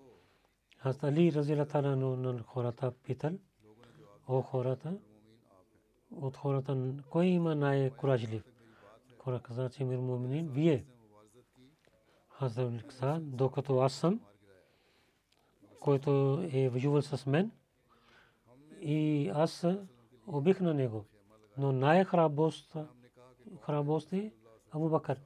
аз 0.84 1.04
Али 1.04 1.34
разилата 1.34 1.82
на 1.82 2.44
хората 2.44 2.92
питал, 2.92 3.32
о 4.28 4.42
хората, 4.42 4.98
от 6.12 6.38
хората, 6.38 6.94
кой 7.10 7.26
има 7.26 7.56
най-куражлив? 7.56 8.44
Хора 9.18 9.40
каза, 9.40 9.70
че 9.70 9.84
мир 9.84 9.98
муминин, 9.98 10.48
вие. 10.48 10.86
Хазрат 12.30 12.88
каза, 12.88 13.20
докато 13.22 13.80
аз 13.80 13.94
съм, 13.94 14.22
който 15.80 16.42
е 16.52 16.70
воювал 16.70 17.02
с 17.02 17.26
мен, 17.26 17.52
и 18.82 19.30
аз 19.34 19.65
убих 20.28 20.60
на 20.60 20.74
него. 20.74 21.06
Но 21.58 21.72
най-храбост 21.72 22.76
е 24.13 24.32
Абу 24.72 24.89
Бакър. 24.89 25.20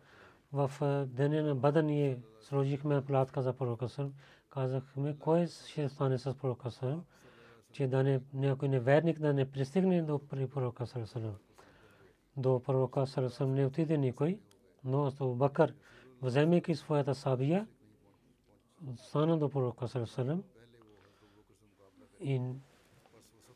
В 0.54 0.72
деня 1.08 1.44
на 1.44 1.56
Бада 1.56 1.84
ние 1.84 2.20
сложихме 2.40 3.06
платка 3.06 3.42
за 3.42 3.54
пророка 3.54 3.90
Сърм. 3.90 4.14
Казахме, 4.50 5.16
кой 5.20 5.48
ще 5.48 5.90
стане 5.90 6.18
с 6.18 6.34
пророка 6.34 6.72
Сърм, 6.72 7.04
че 7.72 7.88
да 7.88 8.04
не, 8.04 8.22
някой 8.34 8.70
неверник 8.70 9.20
да 9.20 9.34
не 9.34 9.52
пристигне 9.52 10.02
до 10.02 10.20
пророка 10.28 10.88
Сърм. 10.88 11.36
До 12.38 12.60
пророка 12.60 13.08
Сърм 13.08 13.54
не 13.54 13.66
отиде 13.66 13.98
никой, 13.98 14.40
но 14.84 15.08
Абу 15.08 15.36
Бакър 15.36 15.74
вземайки 16.22 16.76
своята 16.76 17.16
сабия, 17.16 17.68
стана 18.98 19.38
до 19.38 19.50
пророка 19.50 19.88
и 22.20 22.42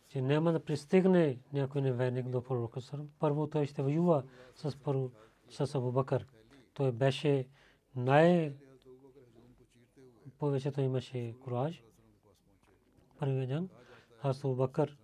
че 0.10 0.22
няма 0.22 0.52
да 0.52 0.60
пристигне 0.60 1.40
някой 1.54 1.82
неверник 1.82 2.30
до 2.30 2.44
пророка 2.44 2.82
Сарасалам. 2.82 3.10
Първо 3.20 3.48
той 3.48 3.66
ще 3.66 3.82
воюва 3.82 4.24
с, 4.56 4.78
първо, 4.84 5.12
с 5.50 5.76
Абу 5.76 5.92
Бакър. 5.92 6.26
Той 6.74 6.92
беше 6.92 7.48
най- 7.96 8.54
повече 10.40 10.72
той 10.72 10.84
имаше 10.84 11.36
кураж. 11.44 11.84
Първият 13.20 13.50
ден, 13.50 13.70
аз 14.22 14.44
Абу 14.44 14.56
Бакър 14.56 14.98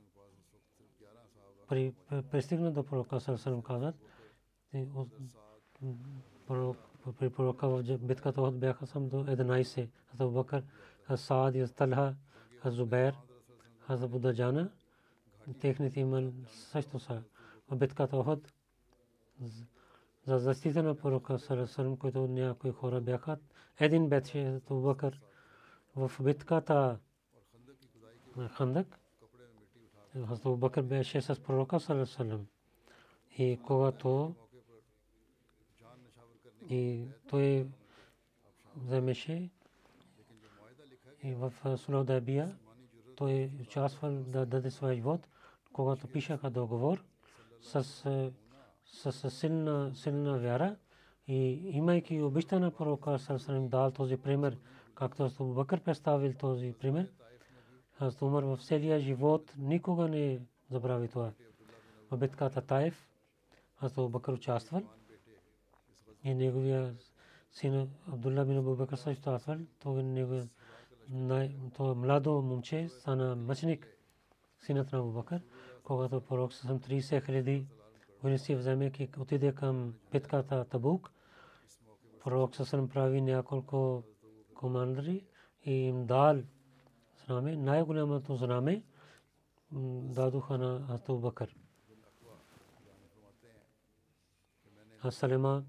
пристигна 2.32 2.72
до 2.72 2.84
пророка 2.84 3.20
Сарасалам 3.20 3.62
казат, 3.62 3.96
при 7.20 7.30
пророка 7.30 7.70
в 7.70 7.98
битката 7.98 8.41
от 8.41 8.60
бяха 8.60 8.88
сам 8.88 9.10
до 9.10 9.18
11. 9.18 9.89
Хазрат 10.06 10.34
Бакър, 10.34 10.63
Саад 11.15 11.56
и 11.56 11.65
Талха, 11.68 12.15
Зубейр, 12.65 13.13
Хазрат 13.80 14.12
Будаджана, 14.12 14.72
техните 15.53 15.99
имали 15.99 16.34
също 16.47 16.99
са 16.99 17.23
в 17.71 17.75
битката 17.75 18.17
Охот. 18.17 18.53
За 20.25 20.39
защита 20.39 20.84
на 20.84 20.95
пророка 20.95 21.39
Сарасарам, 21.39 21.97
който 21.97 22.27
някои 22.27 22.71
хора 22.71 23.01
бяха. 23.01 23.38
Един 23.79 24.10
беше 24.10 24.60
Хазрат 24.67 24.81
Бакър 24.81 25.21
в 25.95 26.12
битката 26.21 26.99
на 28.36 28.49
Хандак. 28.49 28.99
Хазрат 30.27 30.60
Бакър 30.60 30.84
беше 30.84 31.21
с 31.21 31.43
пророка 31.43 31.79
Сарасарам. 31.79 32.47
И 33.38 33.60
когато 33.65 34.36
и 36.69 37.08
той 37.29 37.67
вземеше 38.75 39.49
и 41.23 41.34
в 41.34 41.53
Сулодабия 41.77 42.58
той 43.15 43.51
участвал 43.62 44.12
да 44.12 44.45
даде 44.45 44.71
своя 44.71 44.95
живот, 44.95 45.27
когато 45.75 46.07
пишаха 46.07 46.49
договор 46.49 47.03
с, 47.61 47.83
с 48.85 49.29
силна, 49.29 49.91
силна 49.95 50.39
вяра 50.39 50.75
и 51.27 51.35
имайки 51.69 52.21
обичта 52.21 52.59
на 52.59 52.71
пророка 52.71 53.19
Сарасалим 53.19 53.69
дал 53.69 53.91
този 53.91 54.17
пример, 54.17 54.57
както 54.95 55.29
Бакър 55.39 55.79
представил 55.79 56.33
този 56.33 56.73
пример, 56.79 57.11
Хазрат 57.91 58.21
Умар 58.21 58.43
в 58.43 58.59
целия 58.61 58.99
живот 58.99 59.53
никога 59.57 60.07
не 60.07 60.39
забрави 60.71 61.07
това. 61.07 61.31
В 62.11 62.17
битката 62.17 62.61
Таиф 62.61 63.09
Хазрат 63.79 64.11
Бакър 64.11 64.33
участвал 64.33 64.81
и 66.23 66.33
неговия 66.33 66.95
син 67.51 67.89
Абдулла 68.07 68.45
бин 68.45 68.57
Абу 68.57 68.75
Бакър 68.75 68.97
също 68.97 69.21
участвал. 69.21 69.67
Това 69.79 70.01
неговия 70.03 70.49
то 71.75 71.95
младо 71.95 72.41
момче 72.41 72.89
стана 72.89 73.35
мъченик 73.35 73.88
синът 74.59 74.91
на 74.91 74.99
Абу 74.99 75.11
Бакър, 75.11 75.41
когато 75.86 76.21
пророк 76.21 76.54
съм 76.54 76.80
30 76.80 77.26
хиляди 77.26 77.67
войници 78.24 78.56
вземайки 78.56 79.10
отиде 79.19 79.56
към 79.56 79.93
битката 80.12 80.65
Табук. 80.65 81.12
Пророк 82.24 82.56
съм 82.56 82.89
прави 82.89 83.21
няколко 83.21 84.04
командри 84.56 85.26
и 85.65 85.71
им 85.71 86.06
дал 86.06 86.38
знаме, 87.26 87.56
най-голямото 87.56 88.36
знаме 88.36 88.84
дадоха 89.71 90.58
на 90.58 90.86
Ату 90.89 91.17
Бакър. 91.17 91.56
Асалема 95.04 95.63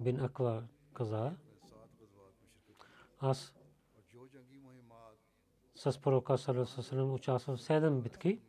бин 0.00 0.20
Аква 0.20 0.64
каза, 0.94 1.36
аз 3.20 3.54
с 5.74 6.00
пророка 6.00 6.38
Салам 6.38 7.14
участвал 7.14 7.56
в 7.56 7.62
седем 7.62 8.00
битки 8.00 8.40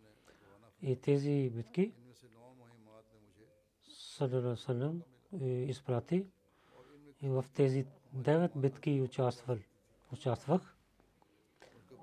и 0.82 0.96
тези 0.96 1.52
битки 1.56 1.94
Салам 4.56 5.02
изпрати 5.42 6.26
и 7.22 7.30
в 7.30 7.46
тези 7.54 7.86
девет 8.13 8.52
битки. 8.56 9.02
Участвах 10.12 10.76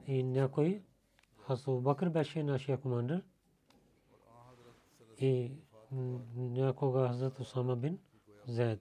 и 0.06 0.22
някой 0.22 0.82
Хазу 1.46 1.80
Бакр 1.80 2.08
беше 2.08 2.42
нашия 2.42 2.80
командир 2.80 3.22
и 5.18 5.52
някога 6.36 7.08
Хазрат 7.08 7.40
Усама 7.40 7.76
бин 7.76 7.98
Зайд. 8.46 8.80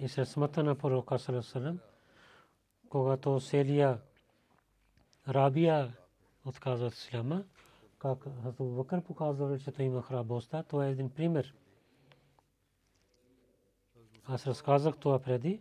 И 0.00 0.08
след 0.08 0.28
смъртта 0.28 0.64
на 0.64 0.78
пророка 0.78 1.18
Салам, 1.18 1.78
когато 2.88 3.40
селия 3.40 4.00
Рабия 5.28 5.96
отказва 6.44 6.86
от 6.86 6.94
исляма, 6.94 7.44
как 8.04 8.24
Хазу 8.42 8.64
Бакр 8.64 9.00
показва, 9.00 9.58
че 9.58 9.72
той 9.72 9.84
има 9.84 10.02
храбостта, 10.02 10.62
това 10.62 10.86
е 10.86 10.90
един 10.90 11.10
пример. 11.10 11.54
Аз 14.26 14.46
разказах 14.46 14.96
това 14.96 15.18
преди. 15.18 15.60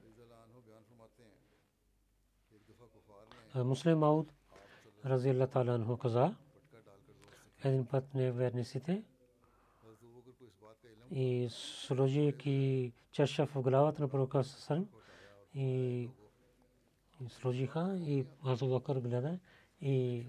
Муслим 3.55 4.03
Ауд 4.03 4.33
разилла 5.05 5.47
таala 5.47 5.75
анху 5.75 5.97
каза 5.97 6.35
един 7.63 7.85
път 7.85 8.13
не 8.13 8.31
верниците 8.31 9.03
и 11.11 11.47
сложи 11.51 12.33
ки 12.39 12.91
чаша 13.11 13.45
в 13.45 13.61
главата 13.61 14.01
на 14.01 14.07
пророка 14.09 14.43
Сасан 14.43 14.87
и 15.55 16.09
сложиха 17.29 17.97
и 17.99 18.25
Азу 18.45 18.69
Бакър 18.69 18.99
гледа 18.99 19.39
и 19.81 20.25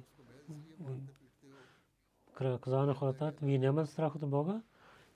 каза 2.34 2.86
на 2.86 2.94
хората, 2.94 3.32
вие 3.42 3.58
нямате 3.58 3.90
страх 3.90 4.14
от 4.14 4.30
Бога, 4.30 4.62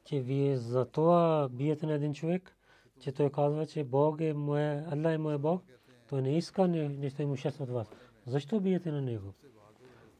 че 0.04 0.20
вие 0.20 0.56
за 0.56 0.84
това 0.84 1.48
биете 1.52 1.86
на 1.86 1.92
един 1.92 2.14
човек, 2.14 2.56
че 3.00 3.12
той 3.12 3.30
казва, 3.30 3.66
че 3.66 3.84
Бог 3.84 4.20
е 4.20 4.32
моя, 4.32 4.86
Аллах 4.90 5.14
е 5.14 5.18
моя 5.18 5.38
Бог, 5.38 5.62
той 6.08 6.22
не 6.22 6.36
иска 6.36 6.68
нещо 6.68 7.22
имущество 7.22 7.64
от 7.64 7.70
вас. 7.70 7.90
Защо 8.26 8.60
биете 8.60 8.90
на 8.90 9.02
него? 9.02 9.34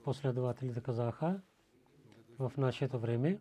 Последователите 0.04 0.80
казаха 0.80 1.40
в 2.38 2.52
нашето 2.58 2.98
време, 2.98 3.40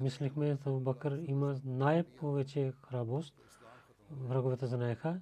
мислихме, 0.00 0.58
че 0.64 0.70
Бакър 0.70 1.22
има 1.26 1.56
най-повече 1.64 2.72
храбост. 2.88 3.34
Враговете 4.10 4.66
знаеха, 4.66 5.20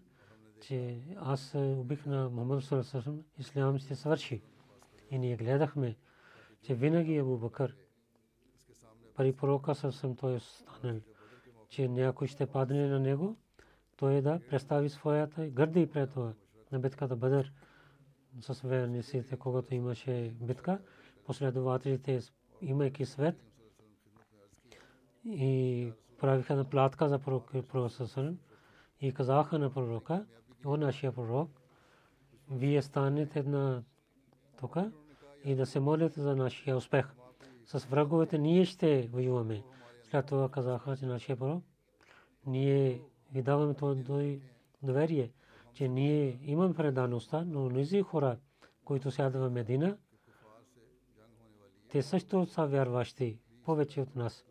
че 0.60 1.02
аз 1.16 1.54
убих 1.54 2.06
на 2.06 2.30
Мухаммад 2.30 3.80
ще 3.80 3.94
свърши. 3.94 4.42
Че 6.62 6.74
винаги 6.74 7.18
Абу 7.18 7.38
Бакър 7.38 7.76
пари 9.18 9.32
пророка 9.32 9.74
съм 9.74 10.16
той 10.16 10.34
е 10.34 10.40
станал, 10.40 11.00
че 11.68 11.88
някой 11.88 12.26
ще 12.26 12.46
падне 12.46 12.88
на 12.88 13.00
него, 13.00 13.36
той 13.96 14.22
да 14.22 14.40
представи 14.50 14.88
своята 14.88 15.48
гърди 15.48 15.86
пред 15.86 16.10
това 16.10 16.32
на 16.72 16.78
битката 16.78 17.16
Бадър. 17.16 17.52
С 18.40 18.60
верниците, 18.60 19.36
когато 19.36 19.74
имаше 19.74 20.34
битка, 20.40 20.78
последователите, 21.24 22.20
имайки 22.60 23.04
свет, 23.04 23.36
и 25.24 25.92
правиха 26.18 26.56
на 26.56 26.64
платка 26.64 27.08
за 27.08 27.18
пророка 27.18 27.62
и 29.00 29.12
казаха 29.12 29.58
на 29.58 29.72
пророка, 29.72 30.26
о 30.64 30.76
нашия 30.76 31.12
пророк, 31.12 31.50
вие 32.50 32.82
станете 32.82 33.42
на 33.42 33.84
тук 34.60 34.76
и 35.48 35.54
да 35.54 35.66
се 35.66 35.80
молите 35.80 36.20
за 36.20 36.36
нашия 36.36 36.76
успех. 36.76 37.06
С 37.64 37.84
враговете 37.84 38.38
ние 38.38 38.64
ще 38.64 39.08
воюваме. 39.12 39.62
След 40.02 40.26
това 40.26 40.48
казаха, 40.48 40.96
че 40.96 41.06
нашия 41.06 41.36
пророк, 41.36 41.64
ние 42.46 43.00
ви 43.32 43.42
даваме 43.42 43.74
това 43.74 43.94
доверие, 44.82 45.32
че 45.72 45.88
ние 45.88 46.38
имаме 46.42 46.74
предаността, 46.74 47.44
но 47.46 47.70
низи 47.70 48.02
хора, 48.02 48.36
които 48.84 49.10
сядат 49.10 49.42
в 49.42 49.50
Медина, 49.50 49.96
те 51.88 52.02
също 52.02 52.46
са 52.46 52.66
вярващи 52.66 53.38
повече 53.64 54.00
от 54.00 54.16
нас. 54.16 54.44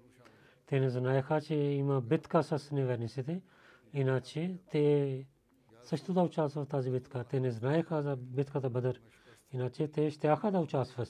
Те 0.66 0.80
не 0.80 0.90
знаеха, 0.90 1.42
че 1.42 1.56
има 1.56 2.02
битка 2.02 2.44
с 2.44 2.72
неверниците, 2.72 3.42
иначе 3.94 4.58
те 4.72 5.26
също 5.84 6.14
да 6.14 6.22
участват 6.22 6.66
в 6.66 6.70
тази 6.70 6.92
битка. 6.92 7.24
Те 7.24 7.40
не 7.40 7.52
знаеха 7.52 8.02
за 8.02 8.16
битката 8.16 8.70
Бадър, 8.70 9.02
иначе 9.52 9.88
те 9.88 10.12
ще 10.12 10.36
да 10.52 10.60
участват. 10.60 11.10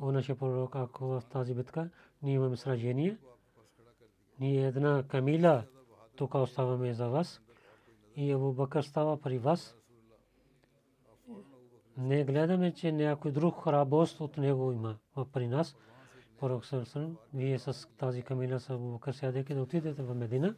О, 0.00 0.12
нашия 0.12 0.36
пророк, 0.36 0.76
ако 0.76 1.06
в 1.06 1.22
тази 1.30 1.54
битка 1.54 1.90
ние 2.22 2.34
имаме 2.34 2.56
сражение, 2.56 3.18
ние 4.40 4.66
една 4.66 5.04
камила 5.08 5.64
тук 6.16 6.34
оставаме 6.34 6.94
за 6.94 7.08
вас 7.08 7.42
и 8.16 8.32
Абу 8.32 8.52
Бакър 8.52 8.82
става 8.82 9.20
при 9.20 9.38
вас. 9.38 9.76
Не 11.96 12.24
гледаме, 12.24 12.74
че 12.74 12.92
някой 12.92 13.32
друг 13.32 13.64
храбост 13.64 14.20
от 14.20 14.36
него 14.36 14.72
има 14.72 14.96
при 15.32 15.48
нас. 15.48 15.76
Пророк 16.40 16.66
Сърсън, 16.66 17.16
вие 17.34 17.58
с 17.58 17.88
тази 17.96 18.22
камила 18.22 18.60
с 18.60 18.70
Абу 18.70 18.92
Бакър 18.92 19.12
сядете 19.12 19.54
да 19.54 19.62
отидете 19.62 20.02
в 20.02 20.14
Медина 20.14 20.54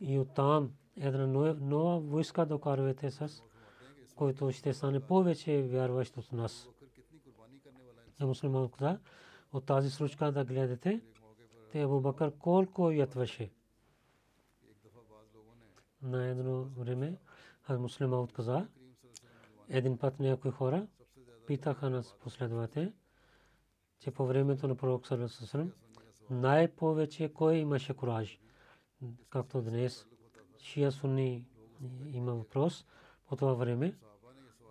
и 0.00 0.18
оттам 0.18 0.70
една 0.96 1.26
нова 1.60 2.00
войска 2.00 2.46
да 2.46 2.60
карвате 2.60 3.10
с 3.10 3.42
който 4.16 4.52
ще 4.52 4.74
стане 4.74 5.00
повече 5.00 5.62
вярващ 5.62 6.16
от 6.16 6.32
нас. 6.32 6.68
За 8.18 8.26
мусулман 8.26 8.68
каза, 8.68 8.98
от 9.52 9.64
тази 9.64 9.90
случка 9.90 10.32
да 10.32 10.44
гледате, 10.44 11.00
те 11.72 11.80
Абу 11.80 12.00
Бакър 12.00 12.32
колко 12.38 12.90
ятваше 12.90 13.50
на 16.02 16.26
едно 16.26 16.64
време 16.64 17.16
аз 17.66 17.78
муслима 17.78 18.20
отказа. 18.20 18.66
Един 19.68 19.98
път 19.98 20.20
някои 20.20 20.50
хора 20.50 20.86
питаха 21.46 21.90
нас 21.90 22.16
последовате, 22.20 22.92
че 23.98 24.10
по 24.10 24.26
времето 24.26 24.68
на 24.68 24.74
пророк 24.74 25.06
Салесалам 25.06 25.72
най-повече 26.30 27.32
кой 27.34 27.56
имаше 27.56 27.94
кураж. 27.94 28.40
Както 29.30 29.62
днес 29.62 30.06
шия 30.58 30.92
сунни 30.92 31.44
има 32.12 32.34
въпрос 32.34 32.86
по 33.34 33.38
това 33.38 33.54
време, 33.54 33.94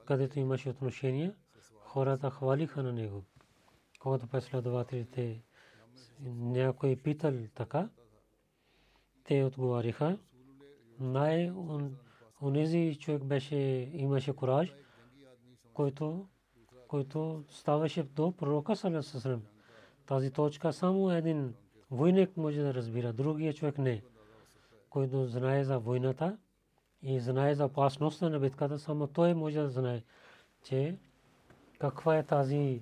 където 0.06 0.39
имаше 0.39 0.69
отношение, 0.69 1.34
хората 1.80 2.30
хвалиха 2.30 2.84
на 2.84 2.93
него. 2.93 3.23
Когато 3.99 4.28
последователите 4.28 5.43
някой 6.26 6.95
питал 6.95 7.34
така, 7.56 7.89
те 9.23 9.43
отговаряха, 9.43 10.17
най 10.99 11.52
онези 12.41 12.97
човек 12.99 13.23
беше, 13.23 13.56
имаше 13.93 14.36
кураж, 14.36 14.76
който, 15.73 16.28
който 16.88 17.43
ставаше 17.49 18.04
до 18.04 18.32
пророка 18.32 18.76
Салесалам. 18.76 19.43
Тази 20.06 20.32
точка 20.32 20.73
само 20.73 21.12
един 21.12 21.54
войник 21.91 22.38
може 22.38 22.62
да 22.62 22.73
разбира, 22.73 23.13
другия 23.13 23.54
човек 23.54 23.78
не. 23.78 24.04
Който 24.89 25.26
знае 25.26 25.63
за 25.63 25.80
войната 25.80 26.38
и 27.04 27.20
знае 27.20 27.56
за 27.56 27.66
опасността 27.66 28.30
на 28.30 28.39
битката, 28.39 28.80
само 28.80 29.08
той 29.08 29.34
може 29.34 29.60
да 29.60 29.70
знае, 29.70 30.04
че 30.63 30.98
каква 31.80 32.18
е 32.18 32.24
тази, 32.24 32.82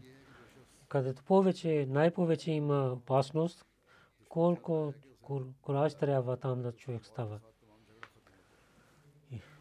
където 0.88 1.24
повече, 1.24 1.88
най-повече 1.90 2.52
има 2.52 2.92
опасност, 2.94 3.66
колко 4.30 4.94
кураж 5.62 5.96
трябва 5.96 6.38
там 6.38 6.62
да 6.62 6.72
човек 6.72 7.06
става 7.06 7.40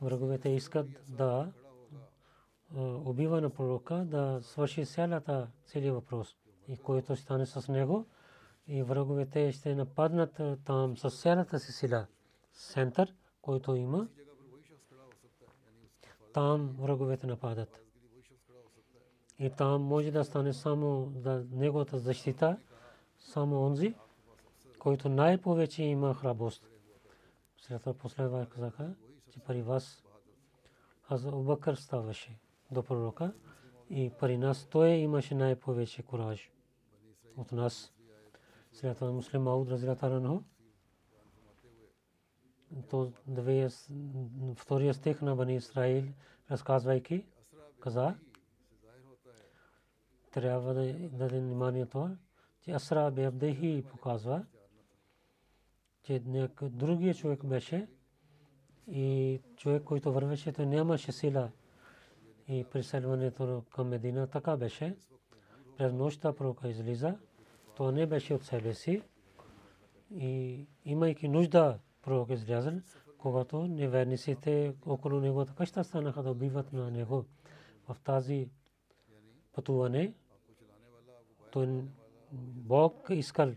враговете 0.03 0.49
искат 0.49 0.89
да 1.09 1.53
убива 3.05 3.41
на 3.41 3.51
пророка 3.51 3.95
да 3.95 4.39
свърши 4.43 4.87
цялата 4.87 5.49
целият 5.65 5.95
въпрос. 5.95 6.37
И 6.69 6.77
който 6.77 7.17
стане 7.17 7.47
с 7.47 7.69
него, 7.73 8.07
и 8.67 8.83
враговете 8.83 9.53
ще 9.53 9.75
нападнат 9.75 10.41
там 10.65 10.97
с 10.97 11.11
цялата 11.23 11.59
си 11.59 11.73
сила. 11.73 12.07
Център, 12.53 13.15
който 13.43 13.75
има, 13.75 14.09
там 16.33 16.77
враговете 16.79 17.27
нападат. 17.27 17.81
И 19.39 19.51
там 19.51 19.83
може 19.83 20.11
да 20.11 20.25
стане 20.25 20.53
само 20.53 21.13
за 21.17 21.47
неговата 21.51 21.99
защита, 21.99 22.59
само 23.19 23.63
онзи, 23.63 23.95
който 24.79 25.09
най-повече 25.09 25.83
има 25.83 26.15
храброст. 26.15 26.69
След 27.57 27.89
последва 27.99 28.47
казаха, 28.47 28.95
че 29.31 29.41
при 29.41 29.63
вас 29.63 30.05
аз 31.09 31.25
Обакър 31.25 31.75
ставаше 31.75 32.39
до 32.71 32.83
пророка 32.83 33.33
и 33.91 34.13
при 34.21 34.39
нас 34.39 34.67
той 34.71 34.89
имаше 34.89 35.35
най-повече 35.35 36.03
кураж 36.03 36.51
от 37.37 37.53
нас. 37.53 37.93
След 38.73 38.99
това 38.99 39.13
муслим 39.13 39.43
Мауд 39.43 39.69
разилата 39.69 40.11
то 42.91 43.13
втория 44.57 44.95
стих 44.95 45.23
на 45.23 45.37
Бани 45.37 45.57
Исраил, 45.57 46.05
разказвайки, 46.51 47.25
каза, 47.81 48.15
трябва 50.31 50.75
да 50.75 50.93
даде 51.09 51.41
внимание 51.41 51.87
това, 51.87 52.17
че 52.63 52.71
Асра 52.71 53.11
Бебдехи 53.11 53.85
показва, 53.91 54.45
че 56.03 56.23
другия 56.63 57.15
човек 57.15 57.47
беше 57.47 57.89
и 58.87 59.41
човек, 59.57 59.85
който 59.85 60.13
вървеше, 60.13 60.53
той 60.53 60.67
нямаше 60.67 61.13
сила 61.13 61.51
и 62.49 62.65
преселването 62.73 63.65
към 63.75 63.89
Медина 63.89 64.27
така 64.27 64.57
беше. 64.57 64.97
През 65.77 65.93
нощта 65.93 66.33
пророка 66.33 66.69
излиза, 66.69 67.19
то 67.77 67.93
не 67.93 68.07
беше 68.07 68.35
от 68.35 68.45
себе 68.45 68.75
си 68.75 69.03
и 70.11 70.67
имайки 70.85 71.29
нужда 71.29 71.79
пророк 72.03 72.31
излязъл, 72.31 72.75
когато 73.19 73.67
неверниците 73.67 74.75
около 74.87 75.21
неговата 75.21 75.55
къща 75.55 75.85
станаха 75.85 76.23
да 76.23 76.31
убиват 76.31 76.73
на 76.73 76.91
него. 76.91 77.25
В 77.89 77.97
тази 78.05 78.49
пътуване 79.53 80.15
той 81.53 81.83
Бог 82.33 83.07
искал 83.11 83.53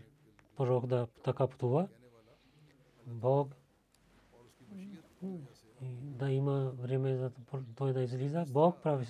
пророк 0.56 0.86
да 0.86 1.06
така 1.06 1.46
пътува. 1.46 1.88
Бог 3.06 3.54
да 5.90 6.30
има 6.30 6.70
време 6.70 7.16
за 7.16 7.30
той 7.76 7.92
да 7.92 8.02
излиза. 8.02 8.44
Бог 8.48 8.82
прави. 8.82 9.06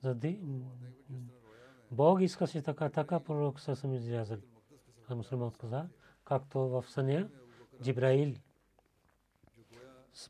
Зади 0.00 0.40
Бог 1.90 2.20
иска 2.20 2.46
си 2.46 2.62
така, 2.62 2.88
така 2.88 3.20
пророк 3.20 3.60
са 3.60 3.76
съм 3.76 3.94
излязъл. 3.94 4.38
А 5.08 5.14
мусулман 5.14 5.50
каза, 5.50 5.88
както 6.24 6.58
в 6.58 6.84
съня 6.88 7.28
Джибраил 7.82 8.34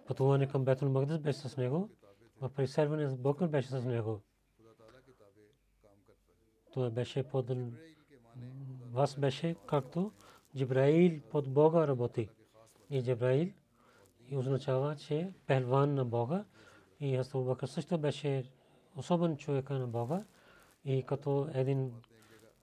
пътуване 0.06 0.48
към 0.48 0.64
Бетул 0.64 0.88
Магдас 0.88 1.18
беше 1.18 1.38
с 1.38 1.56
него, 1.56 1.90
в 2.40 2.50
преселване 2.50 3.08
с 3.08 3.16
Бог 3.16 3.46
беше 3.46 3.68
с 3.68 3.84
него. 3.84 4.20
Той 6.72 6.90
беше 6.90 7.22
под 7.22 7.50
вас 8.92 9.18
беше 9.18 9.56
както 9.66 10.12
Джибраил 10.56 11.20
под 11.30 11.52
Бога 11.52 11.86
работи. 11.86 12.28
И 12.90 13.02
Джибраил 13.02 13.52
и 14.28 14.36
означава, 14.36 14.96
че 14.96 15.32
пехлван 15.46 15.94
на 15.94 16.04
Бога 16.04 16.44
и 17.00 17.16
Хасто 17.16 17.44
Бакър 17.44 17.66
също 17.66 17.98
беше 17.98 18.44
особен 18.96 19.36
човек 19.36 19.70
на 19.70 19.86
Бога 19.86 20.24
и 20.84 21.02
като 21.02 21.48
един 21.54 21.92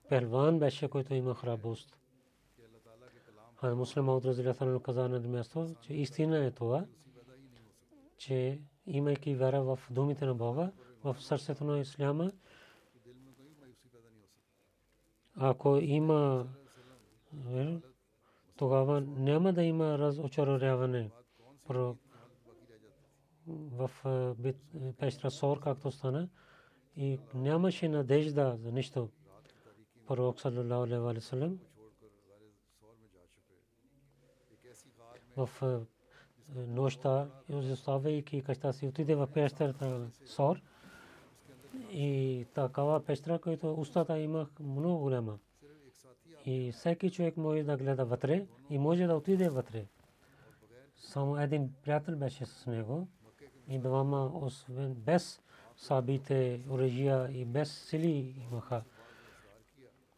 пехлван 0.09 0.59
беше, 0.59 0.89
който 0.89 1.13
има 1.13 1.35
храброст. 1.35 1.97
А 3.61 3.75
муслим 3.75 4.09
от 4.09 4.25
Разилата 4.25 4.79
каза 4.83 5.09
на 5.09 5.19
място, 5.19 5.75
че 5.81 5.93
истина 5.93 6.45
е 6.45 6.51
това, 6.51 6.85
че 8.17 8.61
имайки 8.85 9.35
вера 9.35 9.63
в 9.63 9.79
думите 9.91 10.25
на 10.25 10.35
Бога, 10.35 10.71
в 11.03 11.15
сърцето 11.19 11.63
на 11.63 11.79
Исляма, 11.79 12.31
ако 15.35 15.77
има 15.81 16.47
тогава 18.55 19.01
няма 19.01 19.53
да 19.53 19.63
има 19.63 19.97
разочарование 19.97 21.11
в 23.47 23.91
пещера 24.99 25.31
Сор, 25.31 25.59
както 25.59 25.91
стана, 25.91 26.29
и 26.95 27.19
нямаше 27.33 27.89
надежда 27.89 28.57
за 28.57 28.71
нищо. 28.71 29.09
Пророк 30.07 30.39
саллалаху 30.39 30.83
алейхи 30.83 30.99
ва 30.99 31.21
саллям 31.21 31.59
в 35.37 35.49
нощта, 36.55 37.27
оставяйки 37.49 38.41
къща 38.41 38.73
си, 38.73 38.87
отиде 38.87 39.15
в 39.15 39.27
пещерата 39.27 40.09
Сор 40.25 40.61
и 41.91 42.45
такава 42.53 43.05
пещера, 43.05 43.39
която 43.39 43.73
устата 43.73 44.19
има 44.19 44.47
много 44.59 44.99
голяма. 44.99 45.37
И 46.45 46.71
всеки 46.71 47.11
човек 47.11 47.37
може 47.37 47.63
да 47.63 47.77
гледа 47.77 48.05
вътре 48.05 48.45
и 48.69 48.77
може 48.77 49.07
да 49.07 49.15
отиде 49.15 49.49
вътре. 49.49 49.85
Само 50.95 51.37
един 51.37 51.73
приятел 51.83 52.15
беше 52.15 52.45
с 52.45 52.67
него 52.67 53.07
и 53.69 53.79
двама, 53.79 54.31
освен 54.33 54.93
без 54.93 55.41
сабите, 55.77 56.63
оръжия 56.69 57.29
и 57.31 57.45
без 57.45 57.71
сили 57.71 58.35
имаха. 58.51 58.83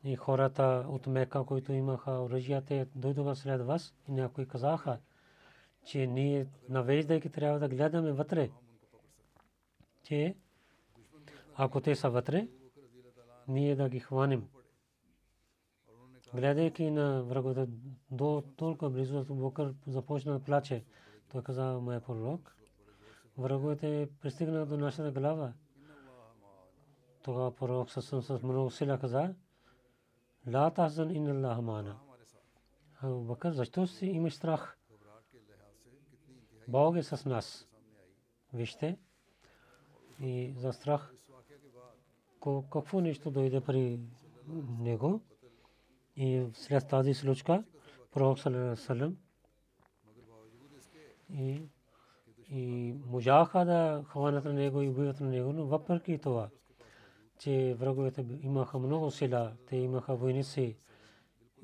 И 0.03 0.15
хората 0.15 0.85
от 0.89 1.07
Мека, 1.07 1.43
които 1.43 1.73
имаха 1.73 2.11
оръжия, 2.11 2.87
дойдоха 2.95 3.35
след 3.35 3.61
вас 3.61 3.93
и 4.09 4.11
някои 4.11 4.47
казаха, 4.47 4.99
че 5.85 6.07
ние 6.07 6.47
навеждайки 6.69 7.29
трябва 7.29 7.59
да 7.59 7.69
гледаме 7.69 8.11
вътре. 8.11 8.49
Че 10.03 10.35
ако 11.55 11.81
те 11.81 11.95
са 11.95 12.09
вътре, 12.09 12.47
ние 13.47 13.75
да 13.75 13.89
ги 13.89 13.99
хванем. 13.99 14.47
Гледайки 16.33 16.91
на 16.91 17.23
враговете 17.23 17.71
до 18.11 18.43
толкова 18.55 18.91
близо, 18.91 19.25
Бокър 19.29 19.75
започна 19.87 20.33
да 20.33 20.39
плаче. 20.39 20.85
Той 21.31 21.43
каза, 21.43 21.79
моя 21.81 22.01
пророк, 22.01 22.55
враговете 23.37 24.09
пристигна 24.21 24.65
до 24.65 24.77
нашата 24.77 25.11
глава. 25.11 25.53
Тогава 27.23 27.55
пророк 27.55 27.91
със 27.91 28.05
с 28.25 28.39
много 28.43 28.71
сила 28.71 28.99
каза, 28.99 29.35
Ла 30.47 30.71
тахзан 30.71 31.15
ин 31.15 31.27
Аллах 31.27 31.61
мана. 31.61 31.99
Бакър, 33.03 33.51
защо 33.51 33.87
си 33.87 34.05
имаш 34.05 34.33
страх? 34.33 34.78
Бог 36.69 36.95
е 36.95 37.03
с 37.03 37.25
нас. 37.25 37.67
Вижте. 38.53 38.97
И 40.21 40.53
за 40.57 40.73
страх 40.73 41.13
какво 42.71 43.01
нещо 43.01 43.31
дойде 43.31 43.61
при 43.61 43.99
него. 44.79 45.21
И 46.15 46.45
след 46.53 46.87
тази 46.87 47.13
случка 47.13 47.63
пророк 48.11 48.39
саллалаху 48.39 49.15
и 51.33 51.61
и 52.51 52.95
можаха 53.05 53.65
да 53.65 54.03
хванат 54.07 54.45
на 54.45 54.53
него 54.53 54.81
и 54.81 54.89
убиват 54.89 55.19
на 55.19 55.29
него, 55.29 55.53
но 55.53 55.65
въпреки 55.65 56.17
това, 56.17 56.49
че 57.39 57.75
враговете 57.79 58.25
имаха 58.41 58.79
много 58.79 59.11
сила, 59.11 59.53
те 59.67 59.75
имаха 59.77 60.15
войници, 60.15 60.77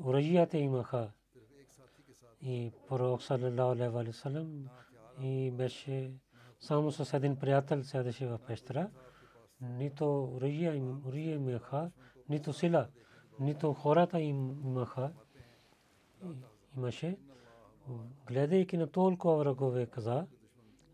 оръжията 0.04 0.58
имаха 0.58 1.12
и 2.42 2.72
пророк 2.88 3.24
саллалаху 3.24 3.98
алейхи 3.98 4.20
и 5.22 5.52
беше 5.52 6.12
само 6.60 6.92
с 6.92 7.14
един 7.14 7.36
приятел 7.36 7.84
седеше 7.84 8.28
в 8.28 8.40
пещера. 8.48 8.90
Нито 9.62 10.24
оръжия 10.24 10.76
имаха, 10.76 11.92
нито 12.30 12.54
сила 12.54 12.88
нито 13.40 13.74
хората 13.74 14.22
имаха, 14.22 15.12
имаше, 16.78 17.18
гледайки 18.28 18.78
на 18.78 18.88
толкова 18.88 19.38
врагове, 19.38 19.86
каза, 19.86 20.28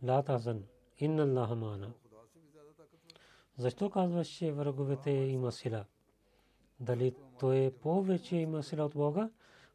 ла 0.04 0.24
тазан, 0.24 0.64
инна 0.98 1.24
Аллаха 1.24 1.56
мана. 1.56 1.94
Защо 3.58 3.90
казваш, 3.90 4.28
че 4.28 4.52
враговете 4.52 5.12
има 5.12 5.52
сила? 5.52 5.86
Дали 6.80 7.16
той 7.40 7.74
повече 7.82 8.36
има 8.36 8.64
сила 8.64 8.86
от 8.86 8.94
Бога, 8.94 9.30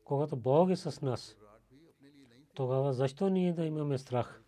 когато 0.04 0.36
Бог 0.36 0.70
е 0.70 0.76
с 0.76 1.02
нас? 1.02 1.36
Тогава 2.56 2.92
защо 2.92 3.28
ние 3.28 3.52
да 3.52 3.64
имаме 3.64 3.98
страх? 3.98 4.42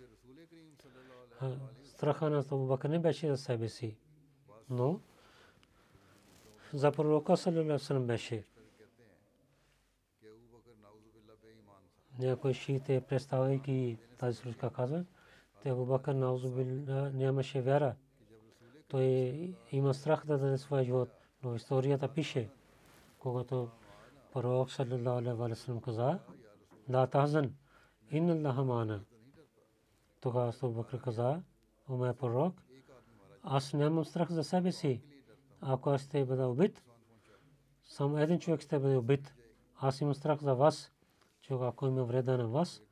Страха 1.84 2.30
на 2.30 2.38
Абу 2.38 2.78
не 2.88 2.98
беше 2.98 3.28
за 3.28 3.36
себе 3.36 3.68
си. 3.68 3.96
Но 4.70 5.00
за 6.72 6.92
пророка 6.92 7.36
саллалаху 7.36 8.00
беше. 8.00 8.44
Някой 12.18 12.52
шиите, 12.52 13.00
представяйки 13.00 13.98
тази 14.18 14.36
случка, 14.36 14.70
казват, 14.70 15.06
те 15.62 15.68
Абу 15.68 15.98
нямаше 17.14 17.62
вяра, 17.62 17.94
той 18.88 19.54
има 19.72 19.94
страх 19.94 20.26
да 20.26 20.38
даде 20.38 20.58
своя 20.58 20.84
живот. 20.84 21.08
Но 21.42 21.54
историята 21.54 22.08
пише, 22.08 22.50
когато 23.18 23.70
пророк 24.32 24.70
саллям 24.70 25.80
каза, 25.80 26.18
ла 26.92 27.06
тахзан, 27.06 27.54
инна 28.10 28.32
Аллаха 28.32 28.64
мана. 28.64 29.00
Тогава 30.20 30.52
Абу 30.62 30.72
Бакр 30.72 31.00
каза, 31.00 31.42
о 31.88 31.96
мой 31.96 32.14
пророк, 32.14 32.62
аз 33.42 33.72
нямам 33.72 34.04
страх 34.04 34.30
за 34.30 34.44
себе 34.44 34.72
си. 34.72 35.02
Ако 35.60 35.90
аз 35.90 36.02
ще 36.02 36.24
бъда 36.24 36.48
убит, 36.48 36.82
само 37.84 38.18
един 38.18 38.38
човек 38.38 38.60
ще 38.60 38.78
бъде 38.78 38.96
убит. 38.96 39.34
Аз 39.76 40.00
имам 40.00 40.14
страх 40.14 40.40
за 40.40 40.54
вас, 40.54 40.92
че 41.40 41.54
ако 41.54 41.86
има 41.86 42.04
вреда 42.04 42.38
на 42.38 42.48
вас, 42.48 42.82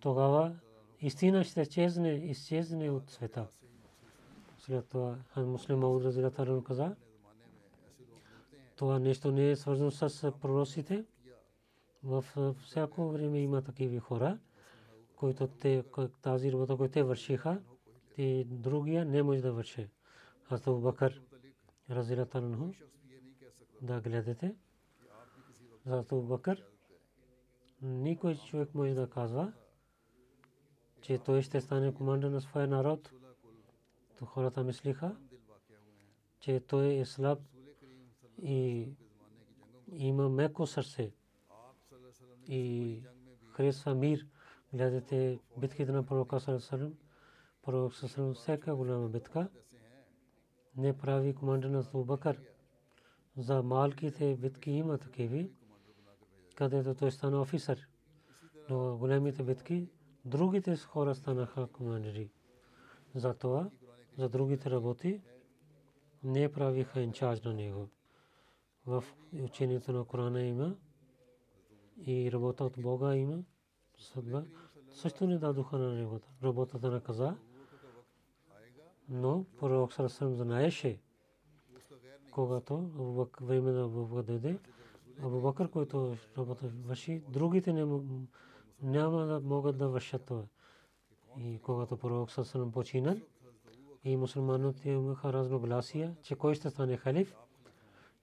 тогава 0.00 0.56
истина 1.00 1.44
ще 1.44 1.60
изчезне, 1.60 2.10
изчезне 2.10 2.90
от 2.90 3.10
света. 3.10 3.46
След 4.58 4.88
това 4.88 5.16
муслим 5.36 5.78
Мауд 5.78 6.04
Разилатаран 6.04 6.64
каза, 6.64 6.96
това 8.76 8.98
нещо 8.98 9.32
не 9.32 9.50
е 9.50 9.56
свързано 9.56 9.90
с 9.90 10.32
пророците. 10.40 11.04
В 12.06 12.24
всяко 12.62 13.08
време 13.08 13.38
има 13.38 13.62
такива 13.62 14.00
хора, 14.00 14.38
които 15.16 15.46
те, 15.46 15.84
тази 16.22 16.52
работа, 16.52 16.76
която 16.76 16.92
те 16.92 17.02
вършиха, 17.02 17.62
и 18.16 18.44
другия 18.44 19.04
не 19.04 19.22
може 19.22 19.42
да 19.42 19.52
върши. 19.52 19.88
Аз 20.50 20.62
Бакър 20.66 21.22
Разилатаран 21.90 22.74
да 23.82 24.00
гледате. 24.00 24.54
За 25.86 25.98
Абу 25.98 26.22
Бакър 26.22 26.64
никой 27.82 28.36
човек 28.36 28.74
може 28.74 28.94
да 28.94 29.10
казва, 29.10 29.52
че 31.00 31.18
той 31.18 31.42
ще 31.42 31.60
стане 31.60 31.94
командир 31.94 32.28
на 32.28 32.40
своя 32.40 32.68
народ. 32.68 33.10
То 34.18 34.26
хората 34.26 34.64
мислиха, 34.64 35.16
че 36.40 36.60
той 36.60 36.94
е 36.94 37.04
слаб 37.04 37.38
и 38.42 38.88
има 39.92 40.28
меко 40.28 40.66
сърце 40.66 41.15
и 42.48 43.02
харесва 43.52 43.94
мир. 43.94 44.26
Гледате 44.72 45.38
битките 45.58 45.92
на 45.92 46.06
пророка 46.06 46.40
Салесалем. 46.40 46.94
Пророк 47.62 47.94
Салесалем 47.94 48.34
всяка 48.34 48.74
голяма 48.74 49.08
битка 49.08 49.48
не 50.76 50.98
прави 50.98 51.34
командир 51.34 51.68
на 51.68 51.84
Абу 51.94 52.18
За 53.36 53.62
малките 53.62 54.36
битки 54.36 54.70
има 54.70 54.98
такива, 54.98 55.48
където 56.54 56.94
той 56.94 57.12
стана 57.12 57.40
офисър. 57.40 57.88
Но 58.70 58.96
големите 58.96 59.42
битки 59.42 59.88
другите 60.24 60.76
хора 60.76 61.14
станаха 61.14 61.66
командири. 61.66 62.30
Затова 63.14 63.70
за 64.18 64.28
другите 64.28 64.70
работи 64.70 65.20
не 66.22 66.52
правиха 66.52 67.00
инчарж 67.00 67.42
на 67.42 67.54
него. 67.54 67.88
В 68.86 69.04
учението 69.42 69.92
на 69.92 70.04
Корана 70.04 70.42
има 70.42 70.76
и 71.96 72.32
работа 72.32 72.64
от 72.64 72.76
Бога 72.78 73.16
има. 73.16 73.38
Съдба 73.98 74.44
също 74.92 75.26
не 75.26 75.38
дадоха 75.38 75.78
на 75.78 75.92
него 75.92 76.20
работата 76.42 76.90
на 76.90 77.00
каза. 77.00 77.36
Но 79.08 79.44
пророк 79.58 79.92
Сарасам 79.92 80.34
знаеше, 80.34 81.00
когато 82.30 82.78
време 83.40 83.72
на 83.72 83.84
Абу 83.84 84.06
Бакр 84.06 84.22
дойде, 84.22 84.58
Абу 85.22 85.40
Бакр, 85.40 85.70
който 85.70 86.16
работа 86.38 86.70
върши, 86.84 87.22
другите 87.28 87.72
не 87.72 88.00
няма 88.82 89.26
да 89.26 89.40
могат 89.40 89.78
да 89.78 89.88
вършат 89.88 90.24
това. 90.24 90.44
И 91.38 91.60
когато 91.62 91.96
пророк 91.96 92.30
Сасалам 92.30 92.72
починал, 92.72 93.16
и 94.04 94.16
мусулманите 94.16 94.90
имаха 94.90 95.32
разногласия, 95.32 96.16
че 96.22 96.36
кой 96.36 96.54
ще 96.54 96.70
стане 96.70 96.96
халиф, 96.96 97.36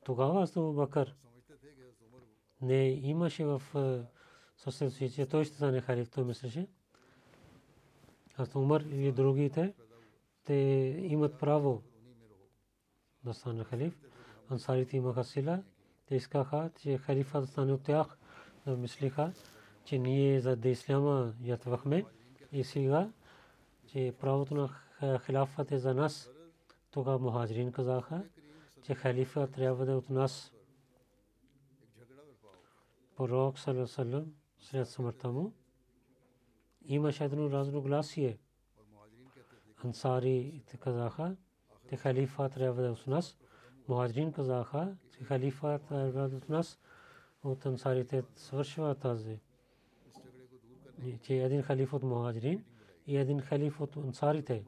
тогава 0.03 0.47
Абу 0.47 0.73
Бакър 0.73 1.15
не 2.63 2.87
имаше 2.89 3.45
в 3.45 3.61
съвсем 4.57 4.89
си, 4.89 5.11
че 5.11 5.25
той 5.25 5.45
ще 5.45 5.55
стане 5.55 5.81
халиф, 5.81 6.09
той 6.09 6.23
мислеше. 6.23 6.67
Аз 8.37 8.55
Умар 8.55 8.81
и 8.81 9.11
другите, 9.11 9.73
те 10.45 10.53
имат 11.01 11.39
право 11.39 11.81
да 13.23 13.33
стане 13.33 13.63
халиф. 13.63 13.99
Ансарите 14.49 14.97
имаха 14.97 15.23
сила, 15.23 15.63
те 16.05 16.15
искаха, 16.15 16.69
че 16.81 16.97
халифа 16.97 17.41
да 17.41 17.47
стане 17.47 17.73
от 17.73 17.83
тях, 17.83 18.17
да 18.65 18.77
мислиха, 18.77 19.33
че 19.85 19.97
ние 19.97 20.39
за 20.39 20.55
да 20.55 20.75
ятвахме 21.43 22.05
и 22.51 22.63
сега, 22.63 23.11
че 23.87 24.13
правото 24.19 24.55
на 24.55 24.69
хилафът 25.25 25.71
е 25.71 25.77
за 25.77 25.93
нас. 25.93 26.29
Тогава 26.91 27.19
мухаджирин 27.19 27.71
казаха, 27.71 28.23
че 28.83 28.95
халифа 28.95 29.47
трябва 29.47 29.85
да 29.85 29.91
е 29.91 29.95
от 29.95 30.09
нас. 30.09 30.53
Пророк 33.23 33.59
Салесалем 33.59 34.33
след 34.59 34.87
смъртта 34.87 35.31
му 35.31 35.53
имаше 36.85 37.23
едно 37.23 37.49
разногласие. 37.49 38.37
Ансари 39.83 40.63
казаха, 40.79 41.35
че 41.89 41.95
халифа 41.95 42.49
трябва 42.49 42.81
да 42.81 42.87
е 42.87 42.91
от 42.91 43.07
нас. 43.07 43.37
Мухаджирин 43.87 44.31
казаха, 44.31 44.95
че 45.11 45.23
халифа 45.23 45.79
трябва 45.87 46.11
да 46.11 46.35
е 46.35 46.37
от 46.37 46.49
нас. 46.49 46.79
От 47.43 47.65
ансарите 47.65 48.23
свършва 48.35 48.95
тази 48.95 49.39
че 51.21 51.35
един 51.35 51.61
халиф 51.61 51.93
от 51.93 52.03
мухаджирин 52.03 52.65
и 53.07 53.17
един 53.17 53.39
халиф 53.39 53.81
от 53.81 53.97
ансарите 53.97 54.65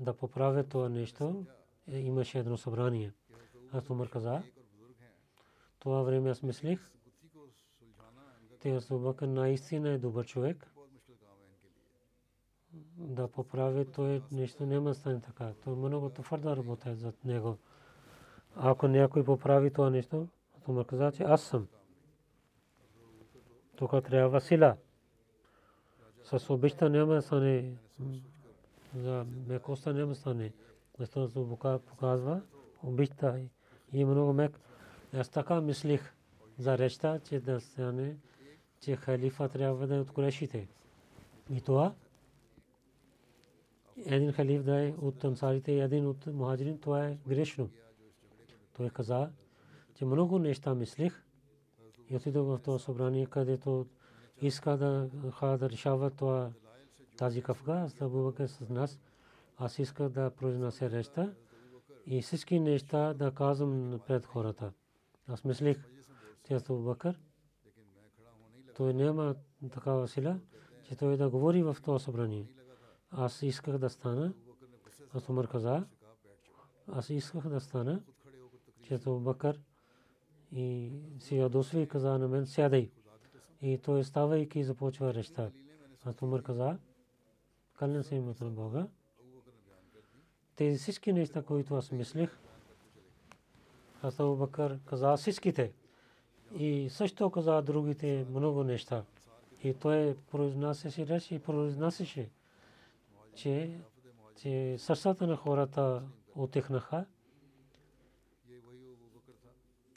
да 0.00 0.16
поправят 0.16 0.68
това 0.68 0.88
нещо. 0.88 1.46
Имаше 1.86 2.38
едно 2.38 2.56
събрание. 2.56 3.12
Аз 3.72 3.90
Умар 3.90 4.08
каза, 4.08 4.42
това 5.78 6.02
време 6.02 6.30
аз 6.30 6.42
мислих, 6.42 6.97
те 8.60 8.80
Абубакър 8.90 9.28
наистина 9.28 9.88
е 9.90 9.98
добър 9.98 10.26
човек. 10.26 10.66
Да 12.96 13.28
поправи 13.28 13.86
това 13.92 14.20
нещо 14.32 14.66
няма 14.66 14.94
стане 14.94 15.20
така. 15.20 15.52
То 15.64 15.70
много 15.70 16.10
твърда 16.10 16.56
работа 16.56 16.90
е 16.90 16.94
за 16.94 17.12
него. 17.24 17.58
Ако 18.56 18.88
някой 18.88 19.24
поправи 19.24 19.70
това 19.70 19.90
нещо, 19.90 20.28
Умар 20.68 20.86
каза, 20.86 21.12
че 21.12 21.22
аз 21.22 21.42
съм. 21.42 21.68
Тук 23.76 23.90
трябва 23.90 24.40
сила 24.40 24.76
с 26.22 26.50
обичта 26.50 26.88
няма 26.88 27.22
стане, 27.22 27.74
за 28.94 29.26
мекостта 29.46 29.92
няма 29.92 30.14
стане. 30.14 30.52
Защото 30.98 31.58
показва 31.86 32.40
обичта 32.82 33.40
и 33.92 34.04
много 34.04 34.32
мек. 34.32 34.60
Аз 35.14 35.28
така 35.28 35.60
мислих 35.60 36.14
за 36.58 36.78
речта, 36.78 37.20
че 37.20 37.40
да 37.40 37.60
стане, 37.60 38.16
че 38.80 38.96
халифа 38.96 39.48
трябва 39.48 39.86
да 39.86 39.96
е 39.96 40.00
от 40.00 40.10
корешите. 40.10 40.68
И 41.50 41.60
това 41.60 41.94
един 44.06 44.32
халиф 44.32 44.62
да 44.62 44.88
е 44.88 44.94
от 45.00 45.24
ансарите 45.24 45.72
и 45.72 45.80
един 45.80 46.06
от 46.06 46.26
мухаджирин, 46.26 46.78
това 46.78 47.06
е 47.06 47.18
грешно. 47.28 47.70
Той 48.76 48.90
каза, 48.90 49.30
че 49.94 50.04
много 50.04 50.38
неща 50.38 50.74
мислих 50.74 51.22
и 52.10 52.16
отидох 52.16 52.46
в 52.46 52.58
това 52.62 52.78
събрание, 52.78 53.26
където 53.26 53.86
иска 54.42 54.76
да 54.76 55.10
да 55.42 55.70
решава 55.70 56.10
това 56.10 56.50
тази 57.16 57.42
кафга, 57.42 57.86
да 57.98 58.08
бъда 58.08 58.48
с 58.48 58.68
нас. 58.68 59.00
Аз 59.56 59.78
иска 59.78 60.08
да 60.08 60.30
произнася 60.30 60.90
речта 60.90 61.34
и 62.06 62.22
всички 62.22 62.60
неща 62.60 63.14
да 63.14 63.30
казвам 63.30 64.00
пред 64.06 64.26
хората. 64.26 64.72
Аз 65.28 65.44
мислих, 65.44 65.78
че 66.44 66.54
Абу 66.54 66.78
Бакър, 66.78 67.18
той 68.78 68.94
няма 68.94 69.34
такава 69.72 70.08
сила, 70.08 70.40
че 70.84 70.96
той 70.96 71.16
да 71.16 71.30
говори 71.30 71.62
в 71.62 71.76
това 71.82 71.98
събрание. 71.98 72.46
Аз 73.10 73.42
исках 73.42 73.78
да 73.78 73.90
стана, 73.90 74.34
аз 75.14 75.28
Умар 75.28 75.48
каза, 75.48 75.86
аз 76.86 77.10
исках 77.10 77.48
да 77.48 77.60
стана, 77.60 78.02
че 78.82 78.94
Абу 78.94 79.20
Бакър 79.20 79.60
и 80.52 80.92
си 81.18 81.36
ядосви 81.36 81.88
каза 81.88 82.18
на 82.18 82.28
мен, 82.28 82.46
сядай. 82.46 82.90
И 83.62 83.78
той 83.78 84.04
ставайки 84.04 84.64
започва 84.64 85.14
речта. 85.14 85.50
А 86.04 86.14
Умар 86.22 86.42
каза, 86.42 86.78
кален 87.78 88.02
се 88.04 88.14
името 88.14 88.44
на 88.44 88.50
Бога. 88.50 88.86
Тези 90.56 90.78
всички 90.78 91.12
неща, 91.12 91.42
които 91.42 91.74
аз 91.74 91.92
мислих, 91.92 92.38
аз 94.02 94.16
Бакър 94.16 94.80
каза 94.86 95.16
всичките. 95.16 95.72
И 96.56 96.88
също 96.90 97.30
каза 97.30 97.62
другите 97.62 98.26
много 98.30 98.64
неща. 98.64 99.04
И 99.64 99.74
той 99.74 100.16
произнасяше 100.30 101.06
реч 101.06 101.30
и 101.30 101.38
произнасяше, 101.38 102.30
че, 103.34 103.80
че 104.36 104.76
сърцата 104.78 105.26
на 105.26 105.36
хората 105.36 106.02
отехнаха. 106.34 107.06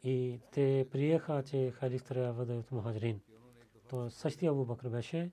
И 0.04 0.40
те 0.52 0.88
приеха, 0.92 1.44
че 1.44 1.72
халиф 1.72 2.04
трябва 2.04 2.46
да 2.46 2.54
е 2.54 2.58
от 2.58 2.72
мухаджирин 2.72 3.22
то 3.92 4.10
същия 4.10 4.52
Абу 4.52 4.66
Бакр 4.66 4.90
беше, 4.90 5.32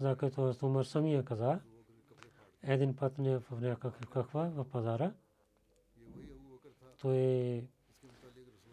за 0.00 0.16
като 0.16 0.54
Умар 0.62 0.84
самия 0.84 1.24
каза, 1.24 1.60
един 2.62 2.96
път 2.96 3.18
не 3.18 3.38
в 3.38 3.60
някаква 3.60 4.22
в 4.24 4.64
пазара, 4.64 5.12
той 7.00 7.16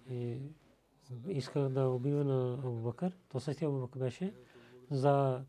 е, 0.10 0.40
иска 1.28 1.60
да 1.60 1.90
убива 1.90 2.24
на 2.24 2.54
Абу 2.54 2.82
Бакър. 2.82 3.18
То 3.30 3.40
същия 3.40 3.68
Абу 3.68 3.80
Бакър 3.80 4.00
беше 4.00 4.34
за 4.92 5.44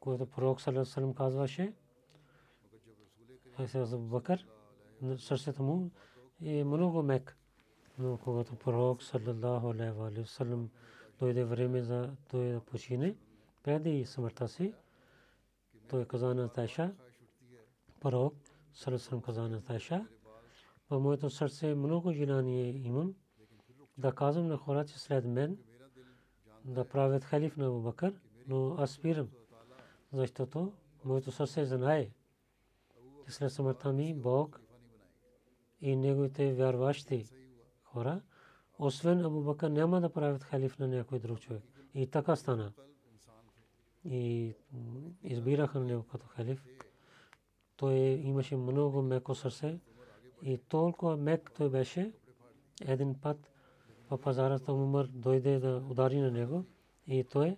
което 0.00 0.26
пророк 0.26 0.60
Салам 0.60 1.14
казваше. 1.14 1.74
Абу 3.74 3.98
Бакър, 3.98 4.46
сърцето 5.18 5.62
му 5.62 5.90
е 6.42 6.64
много 6.64 7.02
мек. 7.02 7.36
Но 7.98 8.18
когато 8.18 8.56
пророк 8.56 9.02
саллаллаху 9.02 9.70
алейхи 9.70 9.98
ва 9.98 10.10
салlam 10.10 10.68
дойде 11.18 11.44
време 11.44 11.82
за 11.82 12.16
той 12.30 12.52
да 12.52 12.60
почине, 12.60 13.16
преди 13.62 14.04
смъртта 14.06 14.48
си, 14.48 14.74
той 15.88 16.04
каза 16.04 16.34
на 16.34 16.48
Тайша, 16.48 16.94
пророк 18.00 18.34
саллаллаху 18.72 19.20
каза 19.20 19.48
на 19.48 19.64
Тайша, 19.64 20.06
в 20.90 21.00
моето 21.00 21.30
сърце 21.30 21.74
много 21.74 22.12
желание 22.12 22.70
имам 22.70 23.14
да 23.98 24.12
казвам 24.12 24.46
на 24.46 24.56
хората, 24.56 24.92
че 24.92 24.98
след 24.98 25.24
мен 25.24 25.58
да 26.64 26.88
правят 26.88 27.24
халиф 27.24 27.56
на 27.56 27.70
Бакър, 27.70 28.14
но 28.46 28.74
аз 28.78 28.90
спирам, 28.90 29.28
защото 30.12 30.72
моето 31.04 31.32
сърце 31.32 31.64
знае, 31.64 32.10
че 33.26 33.32
след 33.32 33.52
смъртта 33.52 33.92
ми 33.92 34.14
Бог 34.14 34.60
и 35.80 35.96
неговите 35.96 36.54
вярващи 36.54 37.26
хора, 37.82 38.20
освен 38.78 39.24
Абу 39.24 39.54
няма 39.62 40.00
да 40.00 40.12
правят 40.12 40.42
халиф 40.42 40.78
на 40.78 40.88
някой 40.88 41.18
друг 41.18 41.40
човек. 41.40 41.62
И 41.94 42.06
така 42.06 42.36
стана. 42.36 42.72
И 44.04 44.54
избираха 45.22 45.80
него 45.80 46.02
като 46.02 46.26
халиф. 46.26 46.64
Той 47.76 47.94
имаше 47.98 48.56
много 48.56 49.02
меко 49.02 49.34
сърце 49.34 49.78
и 50.42 50.58
толкова 50.58 51.16
мек 51.16 51.50
той 51.56 51.70
беше. 51.70 52.12
Един 52.86 53.20
път 53.20 53.53
по 54.14 54.20
пазарата 54.20 54.72
Умар 54.72 55.06
дойде 55.06 55.58
да 55.58 55.82
удари 55.90 56.20
на 56.20 56.30
него 56.30 56.64
и 57.06 57.24
той 57.24 57.56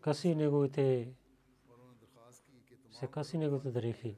каси 0.00 0.34
неговите 0.34 1.12
се 2.90 3.06
каси 3.06 3.38
неговите 3.38 3.70
дрехи. 3.70 4.16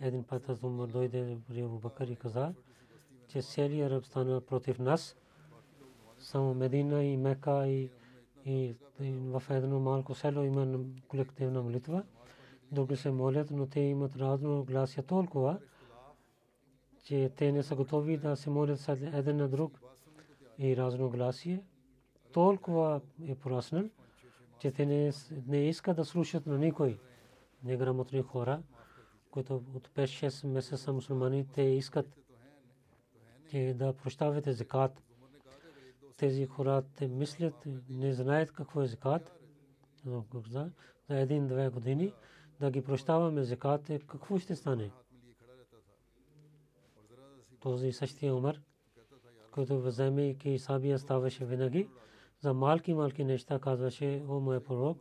Един 0.00 0.24
път 0.24 0.48
аз 0.48 0.62
Умар 0.62 0.88
дойде 0.88 1.38
при 1.48 1.60
Абу 1.60 1.78
Бакър 1.78 2.08
и 2.08 2.16
каза, 2.16 2.54
че 3.28 3.42
целият 3.42 3.92
араб 3.92 4.06
стана 4.06 4.40
против 4.40 4.78
нас. 4.78 5.16
Само 6.18 6.54
Медина 6.54 7.04
и 7.04 7.16
Мека 7.16 7.68
и, 7.68 7.90
и, 8.44 8.74
и 9.00 9.12
в 9.12 9.42
едно 9.50 9.80
малко 9.80 10.14
село 10.14 10.42
има 10.42 10.78
колективна 11.08 11.62
молитва. 11.62 12.04
Други 12.72 12.96
се 12.96 13.10
молят, 13.10 13.50
но 13.50 13.66
те 13.66 13.80
имат 13.80 14.16
разно 14.16 14.64
гласия 14.64 15.04
толкова, 15.04 15.58
че 17.02 17.30
те 17.36 17.52
не 17.52 17.62
са 17.62 17.74
готови 17.74 18.16
да 18.16 18.36
се 18.36 18.50
молят 18.50 18.88
един 18.88 19.36
на 19.36 19.48
друг 19.48 19.80
и 20.58 20.76
разно 20.76 21.10
гласие. 21.10 21.62
Толкова 22.32 23.00
е 23.26 23.34
пораснал, 23.34 23.84
че 24.58 24.70
те 24.70 24.86
не, 24.86 25.12
не 25.46 25.68
искат 25.68 25.96
да 25.96 26.04
слушат 26.04 26.46
на 26.46 26.58
никой 26.58 26.98
неграмотни 27.64 28.22
хора 28.22 28.62
които 29.30 29.54
от 29.74 29.88
5-6 29.88 30.46
месеца 30.46 30.92
мусулмани, 30.92 31.46
те 31.54 31.62
искат 31.62 32.06
да 33.74 33.92
прощавате 33.92 34.52
закат. 34.52 35.02
Тези 36.16 36.46
хора 36.46 36.82
те 36.96 37.08
мислят, 37.08 37.54
не 37.88 38.12
знаят 38.12 38.52
какво 38.52 38.82
е 38.82 38.86
закат. 38.86 39.32
За 40.50 40.70
един-две 41.08 41.68
години 41.68 42.12
да 42.60 42.70
ги 42.70 42.82
прощаваме 42.82 43.42
закат, 43.42 43.90
какво 44.06 44.38
ще 44.38 44.56
стане? 44.56 44.90
Този 47.60 47.92
същия 47.92 48.34
умър, 48.34 48.60
който 49.50 49.80
вземайки 49.80 50.58
сабия 50.58 50.98
ставаше 50.98 51.44
винаги, 51.44 51.88
за 52.40 52.54
малки-малки 52.54 53.24
неща 53.24 53.58
казваше, 53.58 54.24
о 54.28 54.40
моя 54.40 54.64
пророк, 54.64 54.98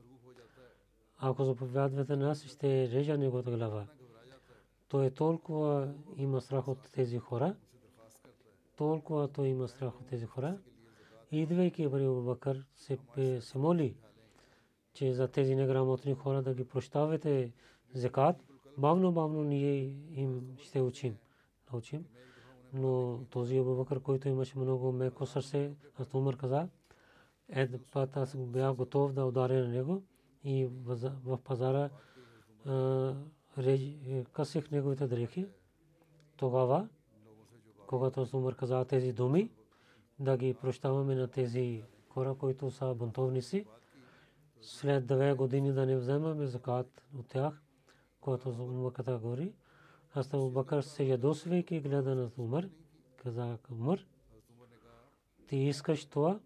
ако 1.18 1.44
заповядвате 1.44 2.16
нас, 2.16 2.46
ще 2.46 2.92
режа 2.92 3.18
неговата 3.18 3.52
глава 3.52 3.88
той 4.90 5.06
е 5.06 5.12
толкова 5.12 5.94
има 6.18 6.42
страх 6.42 6.68
от 6.68 6.92
тези 6.92 7.18
хора, 7.18 7.56
толкова 8.76 9.28
той 9.28 9.48
има 9.48 9.68
страх 9.68 10.02
от 10.02 10.08
тези 10.08 10.26
хора. 10.26 10.58
Идвайки 11.32 11.92
при 11.92 12.08
Бакър 12.08 12.66
се, 12.76 12.98
се 13.40 13.58
моли, 13.58 13.96
че 14.94 15.14
за 15.14 15.28
тези 15.28 15.56
неграмотни 15.56 16.14
хора 16.14 16.42
да 16.42 16.54
ги 16.54 16.68
прощавате 16.68 17.52
закат, 17.94 18.36
бавно, 18.78 19.12
бавно 19.12 19.44
ние 19.44 19.96
им 20.12 20.58
ще 20.58 20.82
учим. 20.82 21.18
Научим. 21.72 22.06
Но 22.74 23.20
този 23.30 23.58
Абу 23.58 23.76
Бакър, 23.76 24.00
който 24.00 24.28
имаше 24.28 24.60
много 24.60 24.92
меко 24.92 25.26
сърце, 25.26 25.72
аз 26.00 26.14
Умар 26.14 26.38
каза, 26.38 26.70
ед 27.50 27.82
път 27.92 28.18
аз 28.18 28.38
бях 28.38 28.74
готов 28.74 29.14
да 29.14 29.26
ударя 29.26 29.64
на 29.64 29.68
него 29.68 30.04
и 30.44 30.70
в 31.26 31.38
пазара 31.44 31.90
късих 34.34 34.72
неговите 34.72 35.08
дрехи. 35.08 35.48
Тогава, 36.38 36.88
когато 37.88 38.28
Умар 38.34 38.56
каза 38.56 38.86
тези 38.86 39.14
думи, 39.14 39.52
да 40.20 40.38
ги 40.38 40.54
прощаваме 40.54 41.16
на 41.16 41.28
тези 41.28 41.84
хора, 42.10 42.36
които 42.36 42.72
са 42.72 42.94
бунтовници, 42.94 43.66
след 44.62 45.06
две 45.08 45.34
години 45.34 45.74
да 45.74 45.86
не 45.86 45.98
вземаме 45.98 46.46
закат 46.46 47.04
от 47.20 47.28
тях, 47.28 47.62
когато 48.22 48.50
Умар 48.50 48.94
каза 48.94 49.20
аз 50.14 50.34
Абу 50.34 50.82
се 50.82 51.04
ядосвайки 51.04 51.80
гледа 51.80 52.16
на 52.16 52.32
Умар, 52.38 52.70
каза 53.18 53.58
Умар, 53.72 54.06
ти 55.48 55.58
искаш 55.58 56.06
това, 56.06 56.40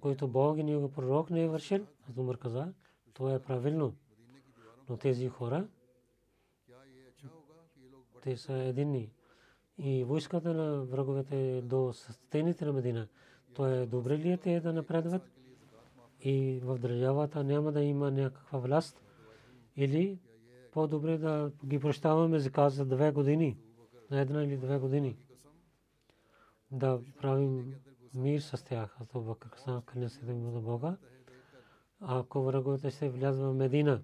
което 0.00 0.28
Бог 0.28 0.58
и 0.58 0.62
него 0.62 0.92
пророк 0.92 1.30
не 1.30 1.42
е 1.42 1.48
вършил, 1.48 1.86
аз 2.10 2.16
Умар 2.16 2.38
каза, 2.38 2.72
това 3.14 3.34
е 3.34 3.42
правилно. 3.42 3.94
Но 4.88 4.96
тези 4.96 5.28
хора, 5.28 5.68
те 8.22 8.36
са 8.36 8.52
единни. 8.52 9.10
И 9.78 10.04
войската 10.04 10.54
на 10.54 10.84
враговете 10.84 11.62
до 11.62 11.92
стените 11.92 12.64
на 12.64 12.72
Медина. 12.72 13.08
То 13.54 13.66
е 13.66 13.86
добре 13.86 14.18
ли 14.18 14.30
е 14.30 14.36
те 14.36 14.60
да 14.60 14.72
напредват? 14.72 15.22
И 16.20 16.60
в 16.62 16.78
държавата 16.78 17.44
няма 17.44 17.72
да 17.72 17.82
има 17.82 18.10
някаква 18.10 18.58
власт? 18.58 19.02
Или 19.76 20.18
по-добре 20.72 21.18
да 21.18 21.52
ги 21.64 21.78
прощаваме 21.78 22.38
за 22.38 22.50
каза 22.50 22.84
две 22.84 23.12
години, 23.12 23.58
на 24.10 24.20
една 24.20 24.44
или 24.44 24.56
две 24.56 24.78
години. 24.78 25.16
Да 26.70 27.00
правим 27.20 27.74
мир 28.14 28.40
с 28.40 28.64
тях. 28.64 28.96
Аз 29.00 29.08
това 29.08 29.34
как 29.38 29.58
са 29.58 29.82
къде 29.86 30.08
се 30.08 30.24
да 30.24 30.60
Бога. 30.60 30.96
Ако 32.00 32.42
враговете 32.42 32.90
се 32.90 33.08
влязат 33.08 33.46
в 33.46 33.54
Медина 33.54 34.02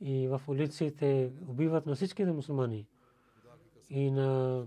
и 0.00 0.28
в 0.28 0.42
улиците 0.48 1.32
убиват 1.48 1.86
на 1.86 1.94
всичките 1.94 2.32
мусулмани, 2.32 2.86
и 3.90 4.10
на 4.10 4.66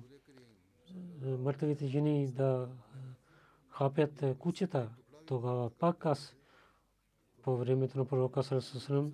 мъртвите 1.21 1.87
жени 1.87 2.27
да 2.27 2.69
хапят 3.69 4.23
кучета. 4.39 4.89
Тогава 5.25 5.69
пак 5.69 6.05
аз 6.05 6.35
по 7.41 7.57
времето 7.57 7.97
на 7.97 8.05
пророка 8.05 8.43
Сарасусрам, 8.43 9.13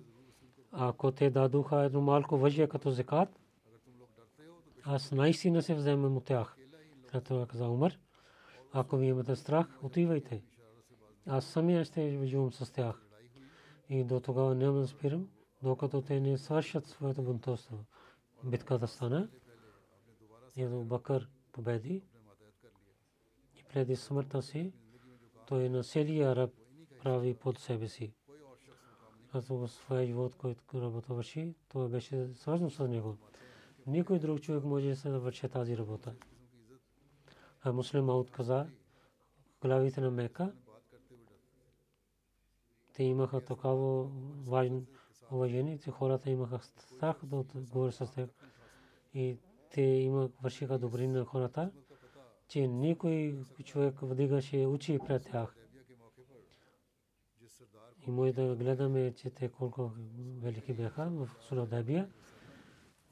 ако 0.72 1.12
те 1.12 1.30
дадоха 1.30 1.82
едно 1.82 2.00
малко 2.00 2.38
въжия 2.38 2.68
като 2.68 2.90
зекат, 2.90 3.28
аз 4.84 5.12
наистина 5.12 5.62
се 5.62 5.74
вземам 5.74 6.16
от 6.16 6.24
тях. 6.24 6.56
След 7.10 7.28
каза 7.48 7.68
Умар, 7.68 7.98
ако 8.72 8.96
ви 8.96 9.06
имате 9.06 9.36
страх, 9.36 9.66
отивайте. 9.82 10.42
Аз 11.26 11.44
самия 11.44 11.84
ще 11.84 12.16
воювам 12.16 12.52
с 12.52 12.72
тях. 12.72 13.02
И 13.88 14.04
до 14.04 14.20
тогава 14.20 14.54
няма 14.54 14.78
да 14.78 14.86
спирам, 14.86 15.28
докато 15.62 16.02
те 16.02 16.20
не 16.20 16.38
свършат 16.38 16.86
своето 16.86 17.22
бунтовство. 17.22 17.78
Битката 18.44 18.88
стана. 18.88 19.28
Ибн 20.56 20.84
Бакър 20.84 21.28
победи 21.52 22.02
и 23.54 23.64
преди 23.72 23.96
смъртта 23.96 24.42
си 24.42 24.72
той 25.46 25.68
на 25.68 25.82
целия 25.82 26.30
араб 26.30 26.50
прави 27.02 27.34
под 27.34 27.58
себе 27.58 27.88
си. 27.88 28.14
В 29.34 29.68
своя 29.68 30.06
живот, 30.06 30.34
който 30.34 30.82
работа 30.82 31.14
върши, 31.14 31.54
беше 31.74 32.34
свързано 32.34 32.70
с 32.70 32.88
него. 32.88 33.16
Никой 33.86 34.18
друг 34.18 34.40
човек 34.40 34.64
може 34.64 34.94
да 34.94 35.20
върши 35.20 35.48
тази 35.48 35.78
работа. 35.78 36.14
А 37.62 37.72
муслим 37.72 38.10
Ауд 38.10 38.30
каза, 38.30 38.66
главите 39.62 40.00
на 40.00 40.10
Мека, 40.10 40.52
те 42.92 43.04
имаха 43.04 43.40
такава 43.40 44.04
важно 44.46 44.86
уважение, 45.30 45.78
че 45.78 45.90
хората 45.90 46.30
имаха 46.30 46.58
страх 46.58 47.16
да 47.24 47.44
говорят 47.54 47.94
с 47.94 48.12
тях. 48.14 48.28
И 49.14 49.38
те 49.70 49.82
има 49.82 50.30
вършиха 50.42 50.78
добри 50.78 51.08
на 51.08 51.24
хората, 51.24 51.70
че 52.48 52.66
никой 52.66 53.38
човек 53.64 53.98
вдигаше 54.02 54.66
учи 54.66 54.98
пред 55.06 55.24
тях. 55.24 55.61
И 58.06 58.10
може 58.10 58.32
да 58.32 58.54
гледаме, 58.56 59.14
че 59.14 59.30
те 59.30 59.48
колко 59.48 59.90
велики 60.40 60.72
бяха 60.72 61.10
в 61.10 61.30
Суладабия. 61.40 62.10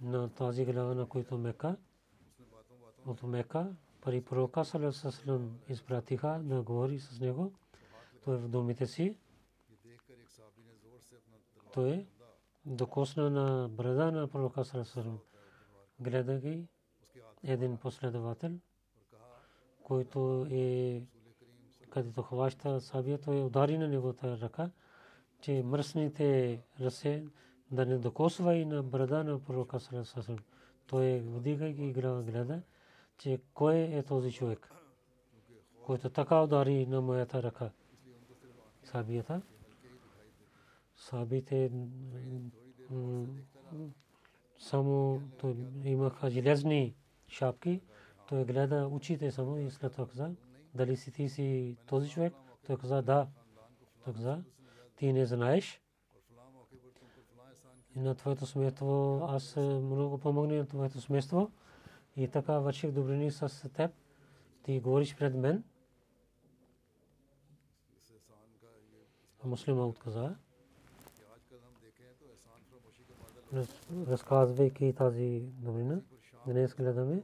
на 0.00 0.28
тази 0.28 0.64
глава, 0.64 0.94
на 0.94 1.06
който 1.06 1.38
Мека, 1.38 1.76
от 3.06 3.22
Мека, 3.22 3.76
пари 4.00 4.24
пророка 4.24 4.64
Салесалам 4.64 5.58
изпратиха 5.68 6.40
да 6.44 6.62
говори 6.62 6.98
с 6.98 7.20
него. 7.20 7.52
Той 8.24 8.36
в 8.36 8.48
думите 8.48 8.86
си, 8.86 9.16
той 11.72 12.06
докосна 12.64 13.30
на 13.30 13.68
брада 13.68 14.12
на 14.12 14.28
пророка 14.28 14.64
Салесалам. 14.64 15.18
Гледа 16.00 16.38
ги 16.38 16.66
един 17.42 17.76
последовател, 17.76 18.58
който 19.82 20.46
е 20.50 21.02
където 21.90 22.22
хваща 22.22 22.80
сабия, 22.80 23.18
той 23.20 23.42
удари 23.42 23.78
на 23.78 23.88
неговата 23.88 24.40
ръка, 24.40 24.70
че 25.40 25.62
мръсните 25.62 26.60
ръце 26.80 27.24
да 27.70 27.86
не 27.86 27.98
докосва 27.98 28.54
и 28.54 28.64
на 28.64 28.82
брада 28.82 29.24
на 29.24 29.38
пророка 29.38 29.80
Салесалам. 29.80 30.38
Той 30.86 31.18
вдига 31.20 31.68
и 31.68 31.92
гледа, 31.92 32.62
че 33.18 33.40
кой 33.54 33.76
е 33.76 34.02
този 34.02 34.32
човек, 34.32 34.72
който 35.86 36.10
така 36.10 36.42
удари 36.42 36.86
на 36.86 37.00
моята 37.00 37.42
ръка. 37.42 37.70
Сабията. 38.82 39.42
Сабите 40.96 41.70
само 44.58 45.22
имаха 45.84 46.30
железни 46.30 46.94
шапки. 47.28 47.80
Той 48.28 48.44
гледа 48.44 48.88
очите 48.92 49.30
само 49.30 49.58
и 49.58 49.70
след 49.70 49.92
това 49.92 50.06
каза, 50.06 50.30
дали 50.74 50.96
си 50.96 51.12
ти 51.12 51.28
си 51.28 51.76
този 51.86 52.10
човек? 52.10 52.34
Той 52.66 52.76
каза, 52.76 53.02
да. 53.02 53.28
Той 54.04 54.14
каза, 54.14 54.42
ти 55.00 55.12
не 55.12 55.26
знаеш. 55.26 55.80
И 57.96 58.00
на 58.00 58.14
твоето 58.14 58.46
смество 58.46 59.20
аз 59.28 59.56
много 59.56 60.18
помогна 60.18 60.56
на 60.56 60.66
твоето 60.66 61.00
смество. 61.00 61.50
И 62.16 62.28
така 62.28 62.58
върших 62.58 62.90
добрини 62.90 63.30
с 63.30 63.68
теб. 63.68 63.90
Ти 64.62 64.80
говориш 64.80 65.16
пред 65.16 65.34
мен. 65.34 65.64
Муслима 69.44 69.86
отказа. 69.86 70.36
Разказвайки 74.06 74.94
тази 74.96 75.40
добрина, 75.40 76.00
днес 76.46 76.74
гледаме, 76.74 77.22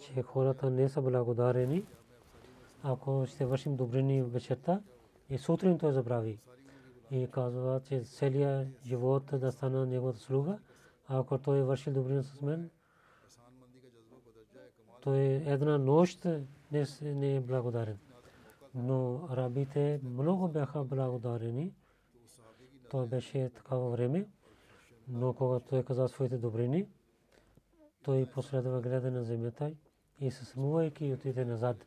че 0.00 0.22
хората 0.22 0.70
не 0.70 0.88
са 0.88 1.02
благодарени. 1.02 1.86
Ако 2.82 3.26
ще 3.26 3.46
вършим 3.46 3.76
добрини 3.76 4.22
вечерта, 4.22 4.80
и 5.32 5.38
сутрин 5.38 5.78
той 5.78 5.92
забрави. 5.92 6.38
И 7.10 7.28
казва, 7.30 7.80
че 7.84 8.00
целият 8.00 8.68
живот 8.86 9.24
да 9.32 9.52
стана 9.52 9.86
неговата 9.86 10.18
слуга. 10.18 10.58
Ако 11.08 11.38
той 11.38 11.62
върши 11.62 11.90
добрина 11.90 12.22
с 12.22 12.40
мен, 12.40 12.70
той 15.00 15.18
една 15.24 15.78
нощ 15.78 16.26
не 17.02 17.36
е 17.36 17.40
благодарен. 17.40 17.98
Но 18.74 19.26
арабите 19.30 20.00
много 20.02 20.48
бяха 20.48 20.84
благодарени. 20.84 21.74
Това 22.90 23.06
беше 23.06 23.50
такава 23.50 23.90
време. 23.90 24.28
Но 25.08 25.34
когато 25.34 25.66
той 25.66 25.82
каза 25.82 26.08
своите 26.08 26.38
добрини, 26.38 26.86
той 28.02 28.26
последва 28.26 28.80
гледа 28.80 29.10
на 29.10 29.24
земята 29.24 29.72
и 30.20 30.30
се 30.30 30.44
смувайки 30.44 31.12
отиде 31.12 31.44
назад. 31.44 31.86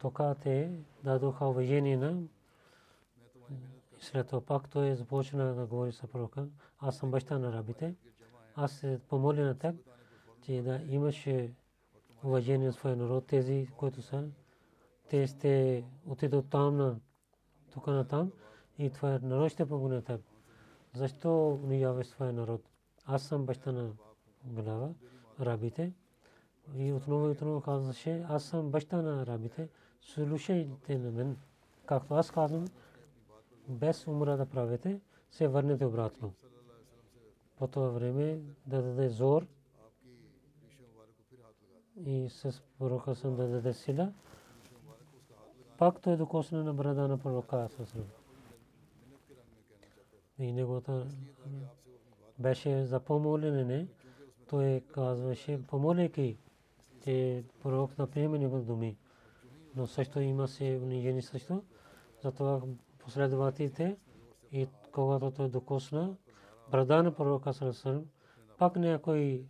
Тока 0.00 0.34
те 0.42 0.80
дадоха 1.04 1.46
уважение 1.46 1.96
на 1.96 2.22
след 4.00 4.26
това 4.26 4.40
пак 4.40 4.68
той 4.68 4.94
започна 4.94 5.54
да 5.54 5.66
говори 5.66 5.92
с 5.92 6.06
пророка. 6.06 6.48
Аз 6.78 6.96
съм 6.96 7.10
баща 7.10 7.38
на 7.38 7.48
арабите. 7.48 7.94
Аз 8.54 8.72
се 8.72 9.00
помоля 9.08 9.40
на 9.40 9.58
теб, 9.58 9.76
че 10.42 10.62
да 10.62 10.80
имаше 10.88 11.54
уважение 12.24 12.66
на 12.66 12.72
своя 12.72 12.96
народ, 12.96 13.26
тези, 13.26 13.68
които 13.76 14.02
са, 14.02 14.28
те 15.10 15.26
ще 15.26 15.84
отидат 16.06 16.50
там 16.50 16.76
на 16.76 17.00
тук 17.72 17.86
на 17.86 18.08
там 18.08 18.32
и 18.78 18.90
твоя 18.90 19.20
народ 19.22 19.52
ще 19.52 19.66
помогне 19.66 20.02
теб. 20.02 20.20
Защо 20.94 21.60
унижаваш 21.64 22.06
своя 22.06 22.32
народ? 22.32 22.68
Аз 23.04 23.22
съм 23.22 23.46
баща 23.46 23.72
на 23.72 23.90
глава, 24.44 24.90
арабите. 25.38 25.92
И 26.76 26.92
отново 26.92 27.28
и 27.28 27.30
отново 27.30 27.60
казваше, 27.60 28.24
аз 28.28 28.44
съм 28.44 28.70
баща 28.70 29.02
на 29.02 29.22
арабите, 29.22 29.68
слушайте 30.00 30.98
на 30.98 31.10
мен. 31.10 31.36
Както 31.86 32.14
аз 32.14 32.30
казвам, 32.30 32.64
без 33.68 34.06
умра 34.06 34.36
да 34.36 34.46
правите, 34.46 35.00
се 35.30 35.48
върнете 35.48 35.86
обратно. 35.86 36.32
По 37.56 37.66
това 37.66 37.88
време 37.88 38.40
да 38.66 38.82
даде 38.82 39.08
зор, 39.08 39.46
и 42.06 42.28
с 42.28 42.62
пророка 42.78 43.14
съм 43.14 43.36
да 43.36 43.48
даде 43.48 43.72
сила. 43.72 44.12
Пак 45.78 46.00
той 46.00 46.16
докосна 46.16 46.64
на 46.64 46.74
брада 46.74 47.08
на 47.08 47.18
пророка. 47.18 47.68
И 50.38 50.52
неговата 50.52 51.06
беше 52.38 52.84
за 52.84 53.00
помолене. 53.00 53.86
Той 54.48 54.84
казваше, 54.92 55.66
помоляйки, 55.66 56.38
че 57.04 57.44
пророк 57.62 57.94
да 57.94 58.06
приеме 58.06 58.38
него 58.38 58.58
думи. 58.58 58.96
Но 59.78 59.86
също 59.86 60.20
има 60.20 60.48
се 60.48 60.80
унижени 60.82 61.22
също. 61.22 61.62
Затова 62.22 62.62
последователите 62.98 63.96
и 64.52 64.68
когато 64.92 65.30
той 65.30 65.48
докосна 65.48 66.16
брада 66.70 67.02
на 67.02 67.14
пророка 67.14 67.52
Сасрам, 67.52 68.04
пак 68.58 68.76
някой 68.76 69.44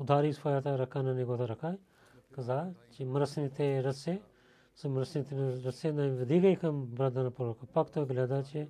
удари 0.00 0.32
своята 0.32 0.78
ръка 0.78 1.02
на 1.02 1.14
неговата 1.14 1.48
ръка, 1.48 1.76
каза, 2.32 2.74
че 2.92 3.04
мръсните 3.04 3.84
ръце, 3.84 4.22
са 4.74 4.88
мръсните 4.88 5.36
ръце 5.64 5.92
не 5.92 6.10
вдигай 6.10 6.56
към 6.56 6.86
брада 6.86 7.22
на 7.22 7.30
пророка. 7.30 7.66
Пак 7.66 7.92
той 7.92 8.06
гледа, 8.06 8.44
че 8.44 8.68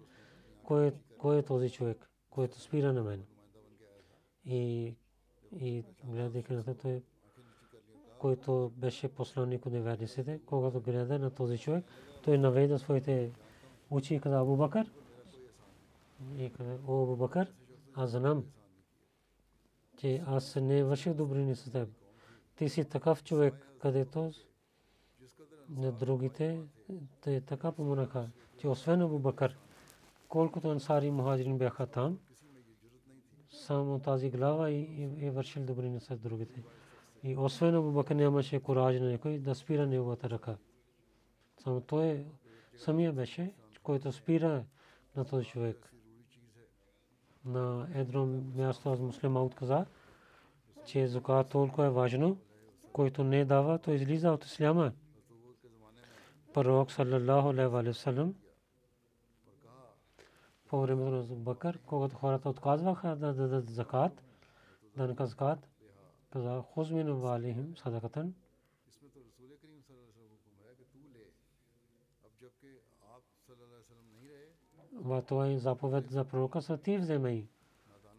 кой, 0.63 0.93
кой 1.19 1.39
е 1.39 1.43
този 1.43 1.71
човек, 1.71 2.11
който 2.31 2.61
спира 2.61 2.93
на 2.93 3.03
мен. 3.03 3.25
И, 4.45 4.95
и 5.53 5.85
гледайки 6.05 6.53
на 6.53 6.75
той, 6.75 7.03
който 8.21 8.73
беше 8.77 9.09
посланник 9.09 9.67
от 9.67 9.73
неверниците, 9.73 10.41
когато 10.47 10.81
гледа 10.81 11.19
на 11.19 11.31
този 11.31 11.59
човек, 11.59 11.85
той 12.23 12.39
наведа 12.39 12.79
своите 12.79 13.33
очи 13.91 14.15
и 14.15 14.21
каза 14.21 14.39
Абу 14.39 14.57
Бакър. 14.57 14.93
И 16.39 16.53
каза, 16.53 16.79
о 16.87 17.03
Абу 17.03 17.17
Бакър, 17.17 17.53
аз 17.95 18.11
знам, 18.11 18.45
че 19.97 20.23
аз 20.27 20.57
не 20.57 20.85
върших 20.85 21.15
добрини 21.15 21.57
с 21.57 21.73
теб. 21.73 21.89
Ти 22.57 22.69
си 22.69 22.85
такъв 22.85 23.25
човек, 23.25 23.55
където 23.79 24.33
на 25.69 25.93
другите 25.93 26.63
те 27.21 27.41
така 27.41 27.73
помогнаха, 27.73 28.31
че 28.59 28.69
освен 28.69 29.03
Абу 29.03 29.19
Бакър, 29.19 29.59
колкото 30.29 30.69
ансари 30.69 31.11
мухаджирин 31.11 31.59
бяха 31.59 31.87
там, 31.87 32.19
само 33.51 33.99
тази 33.99 34.31
глава 34.31 34.71
и 34.71 35.09
е 35.21 35.31
вършил 35.31 35.63
добрини 35.63 36.01
с 36.01 36.17
другите. 36.17 36.63
И 37.23 37.37
освен 37.37 37.75
Абу 37.75 37.93
Бакър 37.93 38.15
нямаше 38.15 38.61
кураж 38.61 39.01
на 39.01 39.11
някой 39.11 39.39
да 39.39 39.55
спира 39.55 39.87
неговата 39.87 40.31
ръка. 40.31 40.57
Само 41.63 41.81
той 41.81 42.27
самия 42.77 43.13
беше, 43.13 43.53
който 43.83 44.13
спира 44.13 44.65
на 45.17 45.25
този 45.25 45.47
човек 45.47 45.93
на 47.45 47.89
едно 47.95 48.27
място 48.57 48.91
аз 48.91 49.01
муслима 49.01 49.43
отказа, 49.45 49.87
че 50.87 51.07
закат 51.07 51.49
толкова 51.49 51.87
е 51.87 51.91
важно, 51.91 52.39
който 52.93 53.25
не 53.25 53.45
дава, 53.45 53.79
то 53.79 53.93
излиза 53.93 54.33
от 54.33 54.45
исляма. 54.45 54.93
Пророк 56.53 56.93
саллаллаху 56.93 57.49
алейхи 57.49 57.99
салlam 57.99 58.33
по 60.69 60.81
времето 60.81 61.11
на 61.11 61.23
Бакър, 61.23 61.79
когато 61.87 62.17
хората 62.17 62.49
отказваха 62.49 63.17
да 63.17 63.35
дадат 63.35 63.71
закат, 63.71 64.23
данъка 64.97 65.27
закат, 65.27 65.70
каза 66.31 66.63
хузмин 66.63 67.13
валихим 67.13 67.77
садакатан. 67.77 68.35
Ва 74.93 75.23
това 75.23 75.49
е 75.49 75.59
заповед 75.59 76.11
за 76.11 76.25
пророка, 76.25 76.63
са 76.63 76.79
ти 76.79 76.99
вземай. 76.99 77.49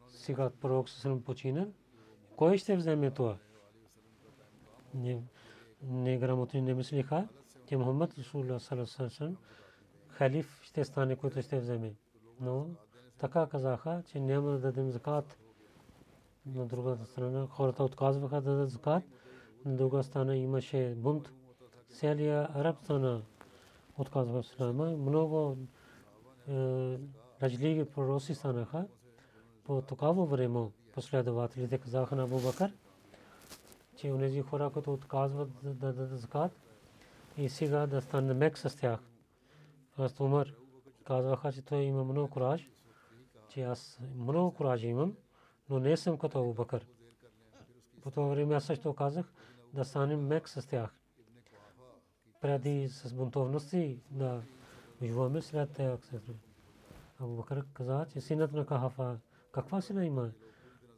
Сега 0.08 0.50
пророк 0.50 0.90
съм 0.90 1.24
починал. 1.24 1.74
Кой 2.36 2.58
ще 2.58 2.78
вземе 2.78 3.12
това? 3.12 3.38
Неграмотни 5.84 6.62
не 6.62 6.74
мислиха, 6.74 7.28
че 7.68 7.78
Мухаммад 7.78 8.14
Расулullah 8.14 8.58
саллаллаху 8.58 9.38
халиф 10.08 10.62
ще 10.64 10.86
стане, 10.86 11.16
който 11.16 11.42
ще 11.42 11.60
вземе. 11.60 11.96
Но 12.40 12.68
така 13.18 13.48
казаха, 13.48 14.04
че 14.06 14.20
няма 14.20 14.52
да 14.52 14.60
дадем 14.60 14.92
закат. 14.92 15.38
На 16.46 16.66
другата 16.66 17.06
страна 17.06 17.48
хората 17.48 17.84
отказваха 17.84 18.42
да 18.42 18.52
дадат 18.52 18.70
закат. 18.70 19.04
На 19.66 19.76
друга 19.76 20.04
страна 20.04 20.36
имаше 20.36 20.96
бунт. 20.98 21.32
Целия 21.90 22.50
араб 22.54 22.78
страна 22.84 23.22
отказва 23.98 24.40
ислама. 24.40 24.86
Много 24.86 25.58
различни 27.42 27.86
пророци 27.86 28.36
станаха. 28.36 28.88
по 29.64 29.82
такава 29.82 30.26
време 30.26 30.70
последователите 30.94 31.78
казаха 31.78 32.16
на 32.16 32.24
Абу 32.24 32.40
Бакър, 32.40 32.74
че 33.96 34.12
онези 34.12 34.42
хора, 34.42 34.70
които 34.70 34.94
отказват 34.94 35.50
да 35.64 35.74
дадат 35.74 36.20
закат, 36.20 36.52
и 37.38 37.50
сега 37.50 37.88
да 37.88 38.02
стане 38.02 38.34
мек 38.34 38.58
с 38.58 38.78
тях. 38.78 39.00
Аз 39.98 40.20
Умар 40.20 40.48
казваха, 41.04 41.52
че 41.52 41.62
той 41.62 41.82
има 41.82 42.04
много 42.04 42.30
кураж, 42.30 42.70
че 43.50 43.62
аз 43.62 44.00
много 44.16 44.52
кураж 44.52 44.84
имам, 44.84 45.16
но 45.72 45.80
не 45.80 45.98
съм 45.98 46.18
като 46.18 46.40
Абу 46.40 46.54
Бакър. 46.54 46.86
По 48.02 48.12
това 48.12 48.28
време 48.28 48.56
аз 48.56 48.64
също 48.64 48.94
казах 48.94 49.34
да 49.74 49.86
станем 49.86 50.28
мек 50.28 50.50
с 50.50 50.68
тях. 50.68 50.96
Преди 52.42 52.90
с 52.90 53.14
бунтовности 53.14 54.00
да 54.10 54.42
воюваме 55.02 55.42
след 55.42 55.72
тях. 55.72 56.00
Абу 57.20 57.36
Бакър 57.36 57.66
каза, 57.74 58.06
че 58.14 58.22
синът 58.22 58.54
на 58.54 58.66
Кахафа, 58.66 59.18
каква 59.52 59.82
сила 59.82 60.06
има, 60.06 60.32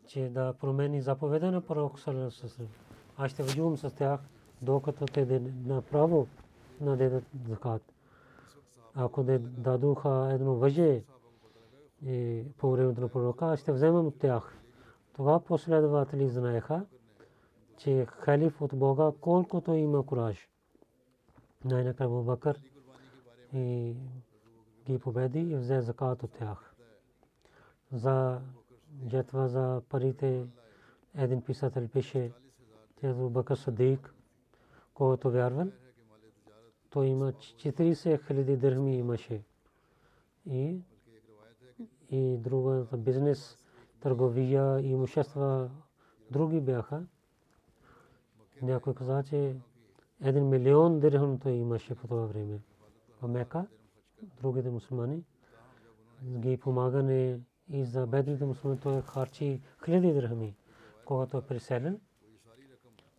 че 0.07 0.29
да 0.29 0.53
промени 0.53 1.01
заповеда 1.01 1.51
на 1.51 1.61
пророк 1.61 1.99
Салесалам. 1.99 2.71
Аз 3.17 3.31
ще 3.31 3.43
воювам 3.43 3.77
с 3.77 3.95
тях, 3.95 4.19
докато 4.61 5.05
те 5.05 5.39
направо 5.65 6.27
надедат 6.81 7.23
закат. 7.47 7.93
Ако 8.95 9.23
де 9.23 9.39
дадуха 9.39 10.29
едно 10.33 10.55
въже 10.55 11.03
по 12.57 12.71
времето 12.71 13.01
на 13.01 13.09
пророка, 13.09 13.45
аз 13.45 13.59
ще 13.59 13.71
вземам 13.71 14.07
от 14.07 14.19
тях. 14.19 14.62
Това 15.13 15.39
последователи 15.39 16.29
знаеха, 16.29 16.85
че 17.77 18.05
халиф 18.05 18.61
от 18.61 18.75
Бога 18.75 19.11
колкото 19.21 19.73
има 19.73 20.05
кураж. 20.05 20.49
Най-накрая 21.65 22.07
Абу 22.07 22.23
Бакър 22.23 22.59
и 23.53 23.95
ги 24.85 24.99
победи 24.99 25.39
и 25.39 25.55
взе 25.55 25.81
закат 25.81 26.23
от 26.23 26.31
тях. 26.31 26.75
За 27.91 28.41
жетва 29.07 29.47
за 29.47 29.81
парите 29.89 30.45
един 31.15 31.41
писател 31.41 31.87
пише, 31.87 32.31
че 32.99 33.07
Абу 33.07 33.29
Бакър 33.29 33.55
Садик, 33.55 34.13
който 34.93 35.31
вярвал, 35.31 35.67
той 36.89 37.05
има 37.07 37.33
40 37.33 38.27
хиляди 38.27 38.57
дърми 38.57 38.97
имаше. 38.97 39.43
И, 40.45 40.81
и 42.09 42.37
друга 42.37 42.87
бизнес, 42.97 43.62
търговия 44.03 44.79
и 44.79 44.87
имущества 44.87 45.69
други 46.31 46.61
бяха. 46.61 47.03
Някой 48.61 48.93
каза, 48.93 49.23
че 49.23 49.55
един 50.21 50.49
милион 50.49 50.99
дирхам 50.99 51.39
той 51.39 51.51
имаше 51.51 51.95
по 51.95 52.07
това 52.07 52.25
време. 52.25 52.59
В 53.21 53.27
Мека, 53.27 53.65
другите 54.41 54.69
мусулмани, 54.69 55.23
ги 56.23 56.57
помагане 56.57 57.39
и 57.69 57.85
за 57.85 58.07
бедните 58.07 58.45
мусулмани 58.45 58.79
той 58.79 59.01
харчи 59.01 59.61
хиляди 59.85 60.13
дирхами, 60.13 60.55
когато 61.05 61.37
е 61.37 61.41
преселен. 61.41 61.99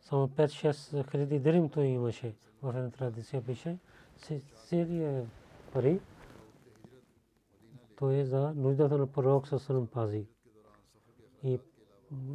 Само 0.00 0.28
5-6 0.28 1.10
хиляди 1.10 1.38
дирхам 1.38 1.68
той 1.68 1.84
имаше. 1.84 2.34
В 2.62 2.68
една 2.76 2.90
традиция 2.90 3.42
пише, 3.42 3.78
Сирия 4.54 5.26
пари, 5.72 6.00
той 7.96 8.14
е 8.14 8.24
за 8.24 8.52
нуждата 8.54 8.98
на 8.98 9.06
пророк 9.06 9.48
със 9.48 9.70
пази. 9.92 10.26
И, 11.44 11.58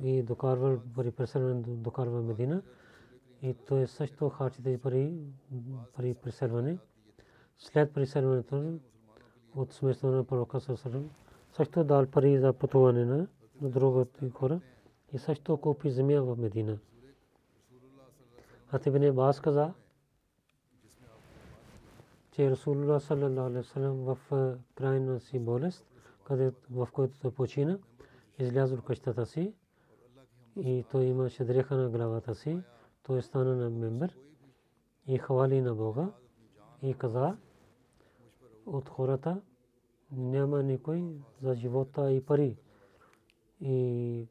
и 0.03 0.23
докарва 0.23 0.79
пари 0.95 1.11
преселване 1.11 1.61
докарва 1.67 2.21
Медина. 2.21 2.61
И 3.41 3.53
той 3.67 3.87
също 3.87 4.29
харчи 4.29 4.63
тези 4.63 4.77
пари 4.77 5.13
при 5.97 6.13
преселване. 6.13 6.77
След 7.57 7.93
преселването 7.93 8.79
от 9.55 9.73
смъртта 9.73 10.07
на 10.07 10.23
пророка 10.23 10.59
със 10.59 10.85
също 11.51 11.83
дал 11.83 12.05
пари 12.05 12.39
за 12.39 12.53
пътуване 12.53 13.05
на, 13.05 13.27
другите 13.61 14.29
хора 14.29 14.61
и 15.13 15.17
също 15.17 15.57
купи 15.57 15.91
земя 15.91 16.21
в 16.21 16.37
Медина. 16.37 16.77
А 18.71 18.79
те 18.79 19.11
Бас 19.11 19.39
каза, 19.39 19.73
че 22.31 22.41
Расулулlah 22.51 22.99
саллаллаху 22.99 23.49
алейхи 23.49 23.79
в 23.79 24.17
крайна 24.75 25.19
си 25.19 25.39
болест, 25.39 25.85
къде 26.23 26.51
в 26.71 26.87
който 26.93 27.19
той 27.19 27.31
почина, 27.31 27.77
излязъл 28.39 28.77
от 28.77 28.85
къщата 28.85 29.25
си 29.25 29.53
и 30.55 30.85
той 30.91 31.05
имаше 31.05 31.45
дреха 31.45 31.75
на 31.75 31.89
главата 31.89 32.35
си, 32.35 32.61
той 33.03 33.21
стана 33.21 33.55
на 33.55 33.69
мембер 33.69 34.17
и 35.07 35.17
хвали 35.17 35.61
на 35.61 35.75
Бога 35.75 36.11
и 36.81 36.93
каза 36.93 37.37
от 38.65 38.89
хората 38.89 39.41
няма 40.11 40.63
никой 40.63 41.03
за 41.41 41.55
живота 41.55 42.11
и 42.11 42.25
пари. 42.25 42.57
И 43.61 44.27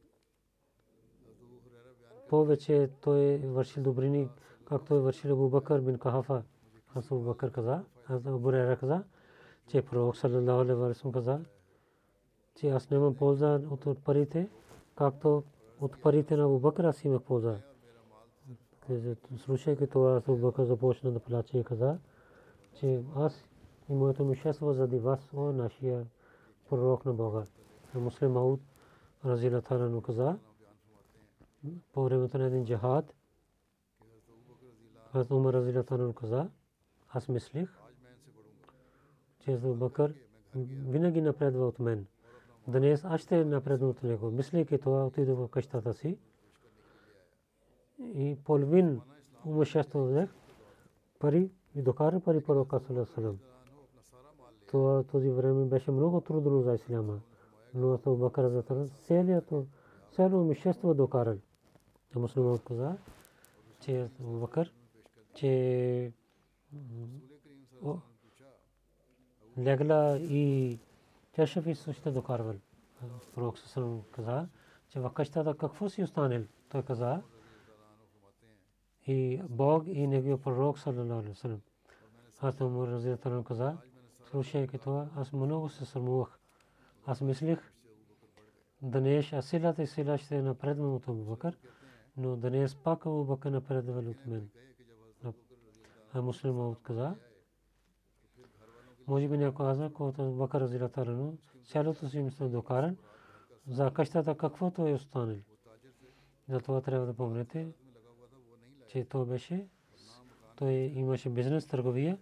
повече 2.28 2.90
той 3.00 3.38
върши 3.38 3.80
добрини, 3.80 4.28
както 4.64 4.94
е 4.94 5.00
вършил 5.00 5.32
Абу 5.32 5.48
Бакър 5.48 5.80
бин 5.80 5.98
Кахафа. 5.98 6.42
Аз 6.94 7.10
Абу 7.10 7.20
Бакър 7.20 7.52
каза, 7.52 7.84
аз 8.08 8.26
Абу 8.26 8.50
каза, 8.50 9.04
че 9.66 9.82
пророк 9.82 10.16
саллалаху 10.16 11.57
че 12.60 12.70
аз 12.70 12.90
нямам 12.90 13.14
полза 13.14 13.60
от 13.70 14.04
парите, 14.04 14.48
както 14.94 15.42
от 15.80 16.02
парите 16.02 16.36
на 16.36 16.44
Абу 16.44 16.58
Бакър 16.58 16.84
аз 16.84 17.04
имах 17.04 17.22
полза. 17.22 17.60
Слушайки 19.36 19.86
това, 19.86 20.16
аз 20.16 20.28
Абу 20.28 20.36
Бакър 20.36 20.64
започна 20.64 21.10
да 21.10 21.20
плаче 21.20 21.58
и 21.58 21.64
каза, 21.64 21.98
че 22.74 23.02
аз 23.16 23.44
и 23.88 23.94
моето 23.94 24.22
имущество 24.22 24.72
заради 24.72 24.98
вас, 24.98 25.28
о 25.34 25.52
нашия 25.52 26.06
пророк 26.68 27.04
на 27.04 27.14
Бога. 27.14 27.44
Муслим 27.94 28.32
Мауд 28.32 28.60
Разила 29.24 29.62
Тарану 29.62 30.02
каза, 30.02 30.38
по 31.92 32.04
времето 32.04 32.38
на 32.38 32.46
един 32.46 32.64
джихад, 32.64 33.14
аз 35.12 35.30
Умар 35.30 35.54
Разила 35.54 35.84
Тарану 35.84 36.12
каза, 36.12 36.50
аз 37.08 37.28
мислих, 37.28 37.78
че 39.40 39.52
Абу 39.52 39.74
Бакър 39.74 40.14
винаги 40.54 41.20
напредва 41.20 41.66
от 41.66 41.78
мен. 41.78 42.06
Днес 42.68 43.04
аз 43.04 43.20
ще 43.20 43.44
напредна 43.44 43.88
от 43.88 44.02
него. 44.02 44.30
Мислейки 44.30 44.78
това, 44.78 45.06
отидох 45.06 45.38
в 45.38 45.48
къщата 45.48 45.94
си 45.94 46.18
и 47.98 48.36
половин 48.44 49.00
имущество 49.46 50.04
взех 50.04 50.30
пари 51.18 51.50
и 51.74 51.82
докара 51.82 52.20
пари 52.20 52.42
пророка 52.42 52.80
Салам. 53.14 53.38
Това 54.66 55.02
този 55.02 55.30
време 55.30 55.64
беше 55.64 55.90
много 55.90 56.20
трудно 56.20 56.62
за 56.62 56.74
исляма. 56.74 57.20
Но 57.74 57.92
Абу 57.92 58.16
Бакър 58.16 58.48
за 58.48 58.62
това 58.62 58.86
целият 58.86 59.52
цяло 60.12 60.40
имущество 60.40 60.94
докарал. 60.94 61.36
А 62.16 62.18
мусулман 62.18 62.58
каза, 62.58 62.96
че 63.80 64.08
Абу 64.20 64.40
Бакър, 64.40 64.72
че 65.34 66.12
легла 69.58 70.18
и 70.18 70.78
чаша 71.38 71.60
ви 71.60 71.74
също 71.74 72.12
докарвал. 72.12 72.54
Пророк 73.34 73.58
Сасалам 73.58 74.02
каза, 74.12 74.48
че 74.88 75.00
в 75.00 75.10
къщата 75.10 75.56
какво 75.56 75.88
си 75.88 76.02
останал? 76.02 76.42
Той 76.68 76.82
каза, 76.82 77.22
и 79.06 79.42
Бог 79.48 79.84
и 79.86 80.06
неговия 80.06 80.42
пророк 80.42 80.78
саллалаху 80.78 81.34
може 99.08 99.28
би 99.28 99.38
някой 99.38 99.66
каза, 99.66 99.90
когато 99.94 100.30
Бакър 100.30 100.60
разиятелен, 100.60 101.38
цялото 101.64 102.08
си 102.08 102.22
мисля 102.22 102.48
докаран, 102.48 102.96
за 103.66 103.90
къщата 103.90 104.36
каквото 104.36 104.86
е 104.86 104.92
останал. 104.92 105.36
Затова 106.48 106.80
трябва 106.80 107.06
да 107.06 107.14
помните, 107.14 107.68
че 108.88 109.04
то 109.04 109.24
беше, 109.24 109.66
той 110.56 110.72
имаше 110.72 111.30
бизнес, 111.30 111.66
търговия. 111.66 112.18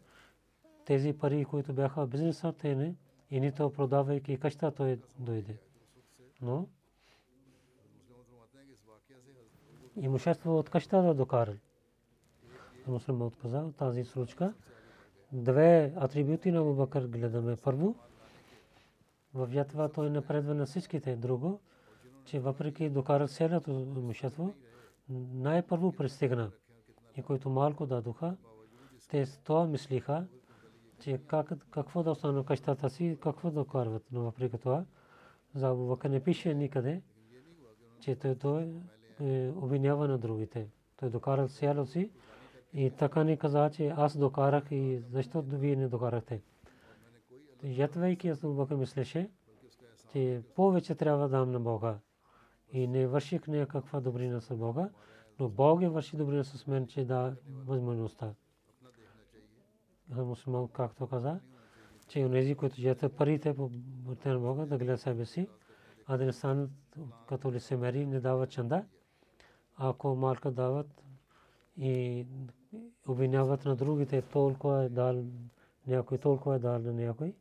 Тези 0.84 1.12
пари, 1.12 1.44
които 1.44 1.72
бяха 1.72 2.06
бизнеса, 2.06 2.52
те 2.52 2.74
не, 2.74 2.94
и 3.30 3.40
нито 3.40 3.72
продавайки 3.72 4.38
къща, 4.38 4.70
той 4.70 5.00
дойде. 5.18 5.58
Но 6.42 6.68
имущество 9.96 10.58
от 10.58 10.70
къща 10.70 11.02
да 11.02 11.14
докарал. 11.14 11.54
Муслимът 12.86 13.36
каза 13.36 13.72
тази 13.72 14.04
случка. 14.04 14.54
Две 15.36 15.92
атрибути 15.96 16.52
на 16.52 16.64
Бакър 16.64 17.06
гледаме. 17.06 17.56
Първо, 17.56 17.94
в 19.34 19.54
ятва 19.54 19.92
той 19.92 20.10
напредва 20.10 20.54
на 20.54 20.66
всичките. 20.66 21.16
Друго, 21.16 21.60
че 22.24 22.40
въпреки 22.40 22.88
докарал 22.88 23.28
цялото 23.28 23.70
имущество, 23.70 24.54
най-първо 25.34 25.92
пристигна. 25.92 26.50
И 27.16 27.22
които 27.22 27.50
малко 27.50 27.86
дадоха, 27.86 28.36
те 29.08 29.26
това 29.44 29.66
мислиха, 29.66 30.26
че 31.00 31.18
как, 31.26 31.52
какво 31.70 32.02
да 32.02 32.10
остане 32.10 32.44
къщата 32.44 32.90
си, 32.90 33.18
какво 33.22 33.50
да 33.50 33.64
карват. 33.64 34.04
Но 34.12 34.20
въпреки 34.20 34.58
това, 34.58 34.84
За 35.54 35.68
Абу 35.68 35.88
Бакър 35.88 36.10
не 36.10 36.20
пише 36.20 36.54
никъде, 36.54 37.02
че 38.00 38.16
той, 38.16 38.34
той 38.34 38.74
е, 39.20 39.50
обвинява 39.50 40.08
на 40.08 40.18
другите. 40.18 40.68
Той 40.96 41.10
докарал 41.10 41.48
сяло 41.48 41.86
си 41.86 42.10
и 42.72 42.90
така 42.90 43.24
ни 43.24 43.36
каза, 43.38 43.70
че 43.70 43.94
аз 43.96 44.18
докарах 44.18 44.64
и 44.70 45.02
защо 45.10 45.42
вие 45.42 45.76
не 45.76 45.88
докарахте. 45.88 46.42
Ятвайки 47.62 48.28
Абу 48.28 48.54
Бакър 48.54 48.76
мислеше, 48.76 49.30
че 50.12 50.42
повече 50.54 50.94
трябва 50.94 51.28
да 51.28 51.38
дам 51.38 51.52
на 51.52 51.60
Бога. 51.60 51.98
И 52.72 52.86
не 52.86 53.06
върших 53.06 53.48
някаква 53.48 54.00
добрина 54.00 54.40
с 54.40 54.56
Бога, 54.56 54.90
но 55.38 55.48
Бог 55.48 55.82
е 55.82 55.88
върши 55.88 56.16
добрина 56.16 56.44
с 56.44 56.66
мен, 56.66 56.86
че 56.86 57.04
да 57.04 57.36
възможността. 57.48 58.34
Мусулман, 60.08 60.68
както 60.68 61.06
каза, 61.06 61.40
че 62.08 62.24
онези, 62.24 62.54
които 62.54 62.76
jetат 62.76 63.16
парите 63.16 63.54
по 63.54 63.70
пътя 64.06 64.28
на 64.28 64.38
Бога, 64.38 64.66
да 64.66 64.78
гледат 64.78 65.00
себе 65.00 65.24
си, 65.24 65.48
а 66.06 66.16
да 66.16 66.24
не 66.24 66.32
станат 66.32 66.70
като 67.28 67.52
лицемери, 67.52 68.06
не 68.06 68.20
дават 68.20 68.50
чанда. 68.50 68.84
Ако 69.76 70.14
малка 70.14 70.50
дават 70.50 71.02
и 71.78 72.26
обвиняват 73.08 73.64
на 73.64 73.76
другите, 73.76 74.22
толкова 74.22 74.84
е 74.84 74.88
дал 74.88 75.24
някой, 75.86 76.18
толкова 76.18 76.56
е 76.56 76.58
дал 76.58 76.78
на 76.78 76.92
някой. 76.92 77.34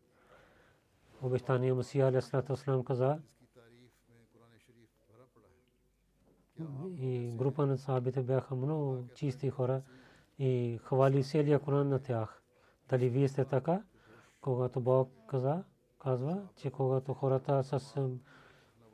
Обещания 1.21 1.75
Масия 1.75 2.07
Алейхиссалам 2.07 2.83
каза, 2.83 3.19
и 6.99 7.31
група 7.36 7.65
на 7.65 7.77
сахабите 7.77 8.21
бяха 8.21 8.55
много 8.55 9.07
чисти 9.15 9.49
хора 9.49 9.81
и 10.39 10.79
хвали 10.83 11.23
целия 11.23 11.59
Коран 11.59 11.89
на 11.89 11.99
тях. 11.99 12.41
Дали 12.89 13.09
вие 13.09 13.27
сте 13.27 13.45
така? 13.45 13.83
Когато 14.41 14.81
Бог 14.81 15.09
каза, 15.27 15.63
казва, 15.99 16.47
че 16.55 16.71
когато 16.71 17.13
хората 17.13 17.63
с 17.63 17.97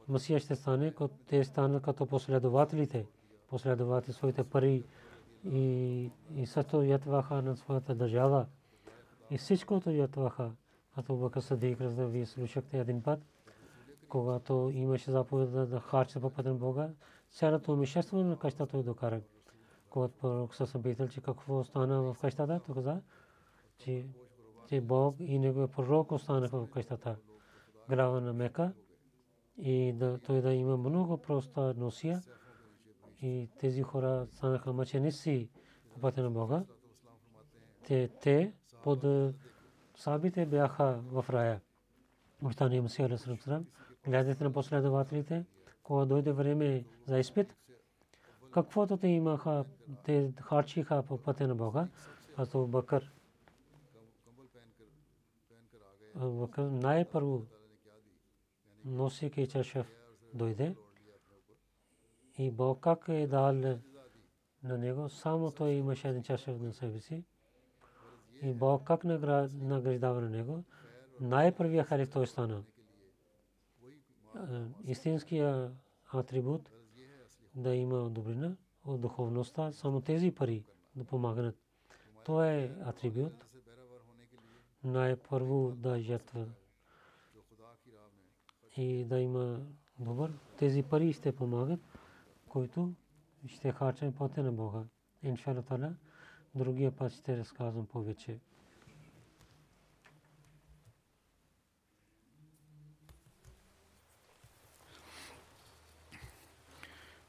Масия 0.07 0.39
ще 0.39 0.55
стане, 0.55 0.93
те 1.27 1.43
станат 1.43 1.83
като 1.83 2.05
последователите, 2.05 3.05
последователи 3.47 4.13
своите 4.13 4.43
пари 4.43 4.83
и, 5.45 6.11
и 6.35 6.45
също 6.45 6.83
ятваха 6.83 7.41
на 7.41 7.55
своята 7.55 7.95
държава. 7.95 8.45
И 9.29 9.37
всичкото 9.37 9.89
ятваха. 9.89 10.51
Като 10.95 11.15
Бака 11.15 11.41
Садик, 11.41 11.77
да 11.77 12.07
вие 12.07 12.25
слушахте 12.25 12.79
един 12.79 13.03
път, 13.03 13.19
когато 14.09 14.71
имаше 14.73 15.11
заповед 15.11 15.69
да 15.69 15.79
харча 15.79 16.19
по 16.19 16.29
пътен 16.29 16.57
Бога, 16.57 16.89
цялото 17.29 17.73
имущество 17.73 18.23
на 18.23 18.37
къщата 18.37 18.67
той 18.67 18.83
докара. 18.83 19.21
Когато 19.89 20.13
пророк 20.49 20.67
се 20.67 20.81
питал, 20.81 21.07
че 21.07 21.21
какво 21.21 21.63
стана 21.63 22.01
в 22.01 22.17
къщата, 22.21 22.61
той 22.65 22.75
каза, 22.75 23.01
че, 23.77 24.05
че 24.67 24.81
Бог 24.81 25.15
и 25.19 25.39
неговия 25.39 25.67
пророк 25.67 26.11
останаха 26.11 26.65
в 26.65 26.69
къщата. 26.69 27.15
Глава 27.89 28.21
на 28.21 28.33
Мека 28.33 28.73
и 29.57 29.93
да, 29.93 30.19
той 30.25 30.41
да 30.41 30.53
има 30.53 30.77
много 30.77 31.17
проста 31.17 31.73
носия 31.77 32.21
и 33.21 33.49
тези 33.59 33.81
хора 33.81 34.27
станаха 34.31 34.73
мъченици 34.73 35.49
по 35.93 35.99
пътя 35.99 36.23
на 36.23 36.31
Бога. 36.31 36.63
Те, 37.83 38.07
те 38.07 38.53
под 38.83 39.05
сабите 39.95 40.45
бяха 40.45 41.01
в 41.05 41.25
рая. 41.29 41.61
Обещания 42.43 42.81
Мусия 42.81 43.05
Алейхиссалам 43.05 43.65
гледате 44.07 44.43
на 44.43 44.53
последователите, 44.53 45.45
когато 45.83 46.09
дойде 46.09 46.31
време 46.31 46.85
за 47.05 47.19
изпит, 47.19 47.55
каквото 48.51 48.97
те 48.97 49.07
имаха, 49.07 49.65
те 50.03 50.33
харчиха 50.41 51.03
по 51.03 51.17
пътя 51.17 51.47
на 51.47 51.55
Бога, 51.55 51.87
а 52.37 52.45
то 52.45 52.67
Бакър. 52.67 53.11
Най-първо 56.57 57.45
носики 58.85 59.47
чашев 59.47 59.91
дойде 60.33 60.75
и 62.37 62.51
Бог 62.51 62.79
как 62.79 63.05
е 63.07 63.27
дал 63.27 63.53
на 64.63 64.77
него, 64.77 65.09
само 65.09 65.51
той 65.51 65.71
имаше 65.71 66.07
един 66.09 66.23
чашев 66.23 66.61
на 66.61 66.73
себе 66.73 66.99
си. 66.99 67.23
И 68.41 68.53
Бог 68.53 68.83
как 68.83 69.03
награждава 69.03 70.21
на 70.21 70.29
него, 70.29 70.63
най-първия 71.19 71.83
халиф 71.83 72.09
той 72.09 72.27
стана 72.27 72.63
истинския 74.85 75.71
атрибут 76.13 76.71
да 77.55 77.75
има 77.75 78.09
добрина 78.09 78.55
от 78.85 79.01
духовността, 79.01 79.71
само 79.71 80.01
тези 80.01 80.31
пари 80.31 80.65
да 80.95 81.03
помагат. 81.03 81.55
Това 82.25 82.51
е 82.51 82.71
атрибут. 82.85 83.45
Най-първо 84.83 85.71
да 85.75 85.99
жертва 85.99 86.45
и 88.77 89.05
да 89.05 89.19
има 89.19 89.59
добър. 89.99 90.31
Тези 90.57 90.83
пари 90.83 91.13
ще 91.13 91.35
помагат, 91.35 91.79
които 92.50 92.92
ще 93.46 93.72
харчат 93.72 94.16
пътя 94.16 94.42
на 94.42 94.52
Бога. 94.52 94.82
Иншалла 95.22 95.62
другия 96.54 96.96
път 96.96 97.12
ще 97.12 97.36
разказвам 97.36 97.86
повече. 97.86 98.38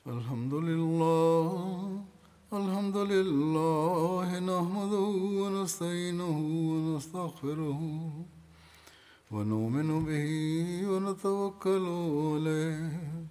الحمد 0.07 0.53
لله 0.53 2.03
الحمد 2.53 2.97
لله 2.97 4.39
نحمده 4.39 5.07
ونستعينه 5.41 6.38
ونستغفره 6.72 7.82
ونؤمن 9.32 9.89
به 10.05 10.28
ونتوكل 10.91 11.86
عليه 12.34 13.30